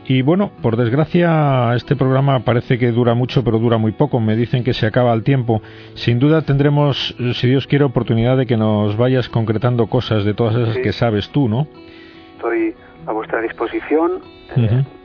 Y 0.08 0.22
bueno, 0.22 0.52
por 0.62 0.78
desgracia, 0.78 1.76
este 1.76 1.98
programa 1.98 2.40
parece 2.40 2.80
que 2.80 2.92
dura 2.92 3.14
mucho, 3.14 3.44
pero 3.44 3.60
dura 3.60 3.78
muy 3.78 3.92
poco. 3.92 4.22
Me 4.22 4.38
dicen 4.38 4.64
que 4.64 4.74
se 4.74 4.88
acaba 4.88 5.14
el 5.14 5.24
tiempo. 5.24 5.62
Sin 5.96 6.18
duda 6.18 6.44
tendremos, 6.44 7.16
si 7.34 7.48
Dios 7.48 7.68
quiere, 7.68 7.84
oportunidad 7.84 8.38
de 8.38 8.48
que 8.48 8.58
nos 8.58 8.98
vayas 8.98 9.30
concretando 9.30 9.86
cosas 9.88 10.24
de 10.24 10.34
todas 10.34 10.56
esas 10.56 10.78
que 10.78 10.94
sabes 10.94 11.30
tú, 11.30 11.48
¿no? 11.48 11.68
Estoy 12.38 12.74
a 13.06 13.12
vuestra 13.12 13.42
disposición 13.42 14.39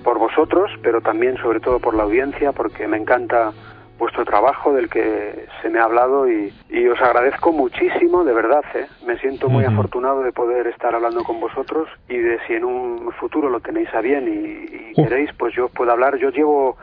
por 0.02 0.18
vosotros, 0.18 0.70
pero 0.82 1.00
también, 1.00 1.36
sobre 1.38 1.60
todo, 1.60 1.78
por 1.78 1.94
la 1.94 2.04
audiencia, 2.04 2.52
porque 2.52 2.86
me 2.86 2.96
encanta 2.96 3.52
vuestro 3.98 4.24
trabajo 4.24 4.72
del 4.72 4.88
que 4.88 5.46
se 5.62 5.70
me 5.70 5.78
ha 5.78 5.84
hablado 5.84 6.28
y, 6.28 6.52
os 6.88 7.00
agradezco 7.00 7.52
muchísimo, 7.52 8.24
de 8.24 8.32
verdad. 8.32 8.64
¿eh? 8.74 8.86
Me 9.06 9.18
siento 9.18 9.48
muy 9.48 9.64
afortunado 9.64 10.22
de 10.22 10.32
poder 10.32 10.66
estar 10.66 10.94
hablando 10.94 11.24
con 11.24 11.40
vosotros 11.40 11.88
y 12.08 12.18
de 12.18 12.38
si 12.46 12.54
en 12.54 12.64
un 12.64 13.10
futuro 13.12 13.48
lo 13.48 13.60
tenéis 13.60 13.92
a 13.94 14.00
bien 14.00 14.28
y, 14.28 14.94
queréis, 14.94 15.30
pues 15.38 15.54
yo 15.54 15.68
puedo 15.68 15.90
hablar. 15.90 16.16
Yo 16.18 16.30
llevo 16.30 16.76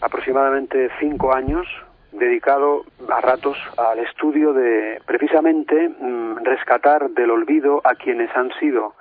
aproximadamente 0.00 0.90
cinco 1.00 1.34
años 1.34 1.66
dedicado 2.12 2.84
a 3.08 3.20
ratos 3.20 3.56
al 3.76 3.98
estudio 3.98 4.52
de 4.52 5.00
precisamente 5.06 5.88
mm, 5.88 6.44
rescatar 6.44 7.10
del 7.10 7.30
olvido 7.30 7.80
a 7.84 7.94
quienes 7.94 8.34
han 8.36 8.50
sido 8.60 8.94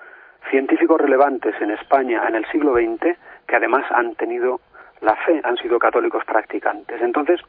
científicos 0.52 1.02
relevantes 1.02 1.56
en 1.62 1.72
España 1.72 2.22
en 2.28 2.36
el 2.36 2.46
siglo 2.52 2.74
XX 2.74 3.18
que 3.48 3.56
además 3.56 3.86
han 3.92 4.14
tenido 4.16 4.60
la 5.02 5.16
fe, 5.16 5.42
han 5.44 5.58
sido 5.58 5.80
católicos 5.80 6.24
practicantes. 6.26 7.02
Entonces, 7.02 7.42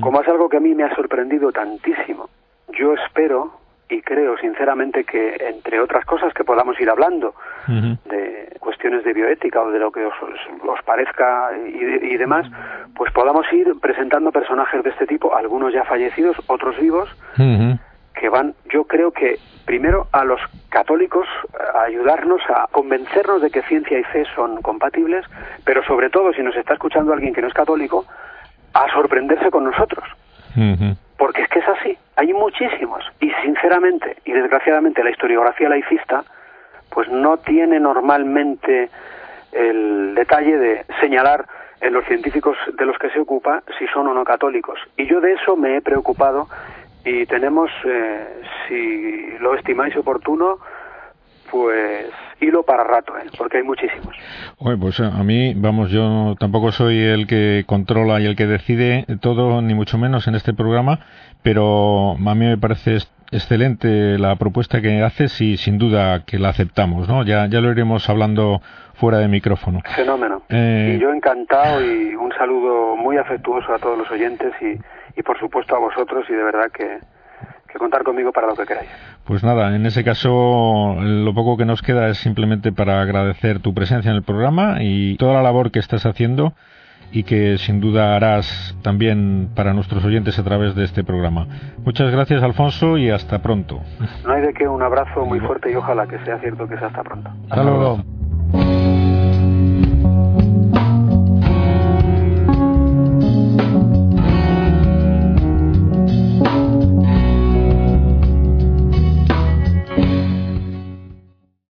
como 0.00 0.22
es 0.22 0.28
algo 0.28 0.48
que 0.48 0.56
a 0.56 0.60
mí 0.60 0.74
me 0.74 0.84
ha 0.84 0.94
sorprendido 0.94 1.50
tantísimo, 1.52 2.30
yo 2.68 2.94
espero 2.94 3.52
y 3.88 4.00
creo 4.00 4.36
sinceramente 4.38 5.04
que, 5.04 5.36
entre 5.40 5.80
otras 5.80 6.04
cosas 6.04 6.32
que 6.32 6.44
podamos 6.44 6.80
ir 6.80 6.88
hablando, 6.88 7.34
de 7.66 8.56
cuestiones 8.60 9.04
de 9.04 9.12
bioética 9.12 9.62
o 9.62 9.70
de 9.70 9.78
lo 9.78 9.90
que 9.90 10.04
os, 10.04 10.14
parezca 10.84 11.50
y, 11.66 12.16
demás, 12.16 12.46
pues 12.94 13.12
podamos 13.12 13.44
ir 13.52 13.74
presentando 13.80 14.32
personajes 14.32 14.82
de 14.82 14.90
este 14.90 15.06
tipo, 15.06 15.34
algunos 15.34 15.72
ya 15.72 15.84
fallecidos, 15.84 16.36
otros 16.46 16.78
vivos, 16.78 17.08
que 18.18 18.28
van, 18.28 18.54
yo 18.72 18.84
creo 18.84 19.12
que 19.12 19.38
primero 19.64 20.08
a 20.12 20.24
los 20.24 20.40
católicos 20.68 21.26
a 21.74 21.82
ayudarnos 21.82 22.40
a 22.48 22.66
convencernos 22.70 23.42
de 23.42 23.50
que 23.50 23.62
ciencia 23.62 23.98
y 23.98 24.04
fe 24.04 24.24
son 24.34 24.62
compatibles, 24.62 25.24
pero 25.64 25.84
sobre 25.84 26.10
todo 26.10 26.32
si 26.32 26.42
nos 26.42 26.56
está 26.56 26.74
escuchando 26.74 27.12
alguien 27.12 27.34
que 27.34 27.42
no 27.42 27.48
es 27.48 27.54
católico, 27.54 28.04
a 28.72 28.90
sorprenderse 28.92 29.50
con 29.50 29.64
nosotros. 29.64 30.04
Porque 31.18 31.42
es 31.42 31.48
que 31.48 31.58
es 31.58 31.68
así, 31.68 31.96
hay 32.16 32.32
muchísimos. 32.32 33.04
Y 33.20 33.30
sinceramente, 33.42 34.16
y 34.24 34.32
desgraciadamente, 34.32 35.04
la 35.04 35.10
historiografía 35.10 35.68
laicista, 35.68 36.24
pues 36.90 37.08
no 37.08 37.36
tiene 37.38 37.78
normalmente 37.78 38.88
el 39.52 40.14
detalle 40.14 40.56
de 40.56 40.84
señalar 41.00 41.46
en 41.80 41.92
los 41.92 42.04
científicos 42.06 42.56
de 42.78 42.86
los 42.86 42.98
que 42.98 43.10
se 43.10 43.20
ocupa 43.20 43.62
si 43.78 43.86
son 43.88 44.08
o 44.08 44.14
no 44.14 44.24
católicos. 44.24 44.78
Y 44.96 45.06
yo 45.06 45.20
de 45.20 45.34
eso 45.34 45.56
me 45.56 45.76
he 45.76 45.82
preocupado 45.82 46.48
y 47.06 47.24
tenemos, 47.26 47.70
eh, 47.84 48.42
si 48.68 49.38
lo 49.38 49.54
estimáis 49.54 49.96
oportuno, 49.96 50.58
pues 51.48 52.06
hilo 52.40 52.64
para 52.64 52.82
rato, 52.82 53.16
¿eh? 53.16 53.30
porque 53.38 53.58
hay 53.58 53.62
muchísimos. 53.62 54.14
Bueno, 54.58 54.80
pues 54.80 54.98
a 54.98 55.22
mí, 55.22 55.54
vamos, 55.54 55.90
yo 55.90 56.34
tampoco 56.40 56.72
soy 56.72 56.98
el 56.98 57.28
que 57.28 57.62
controla 57.64 58.20
y 58.20 58.26
el 58.26 58.34
que 58.34 58.46
decide 58.46 59.06
todo, 59.20 59.62
ni 59.62 59.74
mucho 59.74 59.98
menos 59.98 60.26
en 60.26 60.34
este 60.34 60.52
programa, 60.52 60.98
pero 61.44 62.12
a 62.12 62.34
mí 62.34 62.46
me 62.46 62.58
parece 62.58 62.98
excelente 63.30 64.18
la 64.18 64.34
propuesta 64.34 64.80
que 64.80 65.00
haces 65.02 65.40
y 65.40 65.56
sin 65.58 65.78
duda 65.78 66.24
que 66.24 66.40
la 66.40 66.48
aceptamos, 66.48 67.08
¿no? 67.08 67.24
Ya, 67.24 67.46
ya 67.46 67.60
lo 67.60 67.70
iremos 67.70 68.08
hablando 68.10 68.60
fuera 68.94 69.18
de 69.18 69.28
micrófono. 69.28 69.80
Fenómeno. 69.94 70.42
Eh, 70.48 70.94
y 70.96 71.00
yo 71.00 71.12
encantado 71.12 71.80
y 71.80 72.16
un 72.16 72.32
saludo 72.32 72.96
muy 72.96 73.16
afectuoso 73.16 73.72
a 73.72 73.78
todos 73.78 73.96
los 73.96 74.10
oyentes 74.10 74.52
y, 74.60 74.76
y 75.16 75.22
por 75.22 75.38
supuesto 75.38 75.74
a 75.74 75.78
vosotros 75.78 76.24
y 76.28 76.34
de 76.34 76.42
verdad 76.42 76.70
que, 76.72 76.98
que 77.68 77.78
contar 77.78 78.02
conmigo 78.02 78.32
para 78.32 78.46
lo 78.46 78.54
que 78.54 78.64
queráis. 78.64 78.90
Pues 79.24 79.42
nada, 79.42 79.74
en 79.74 79.86
ese 79.86 80.04
caso 80.04 80.96
lo 81.00 81.34
poco 81.34 81.56
que 81.56 81.64
nos 81.64 81.82
queda 81.82 82.08
es 82.08 82.18
simplemente 82.18 82.72
para 82.72 83.00
agradecer 83.00 83.60
tu 83.60 83.74
presencia 83.74 84.10
en 84.10 84.16
el 84.16 84.22
programa 84.22 84.76
y 84.80 85.16
toda 85.16 85.34
la 85.34 85.42
labor 85.42 85.70
que 85.70 85.78
estás 85.78 86.06
haciendo 86.06 86.52
y 87.12 87.22
que 87.22 87.56
sin 87.58 87.80
duda 87.80 88.16
harás 88.16 88.76
también 88.82 89.50
para 89.54 89.72
nuestros 89.72 90.04
oyentes 90.04 90.38
a 90.38 90.44
través 90.44 90.74
de 90.74 90.84
este 90.84 91.04
programa. 91.04 91.46
Muchas 91.84 92.10
gracias, 92.10 92.42
Alfonso, 92.42 92.98
y 92.98 93.10
hasta 93.10 93.38
pronto. 93.40 93.80
No 94.24 94.32
hay 94.32 94.42
de 94.42 94.52
qué, 94.52 94.68
un 94.68 94.82
abrazo 94.82 95.24
muy 95.24 95.40
fuerte 95.40 95.70
y 95.70 95.76
ojalá 95.76 96.06
que 96.06 96.18
sea 96.24 96.38
cierto 96.40 96.66
que 96.68 96.76
sea 96.76 96.88
hasta 96.88 97.02
pronto. 97.02 97.30
Hasta 97.48 97.62
luego. 97.62 97.98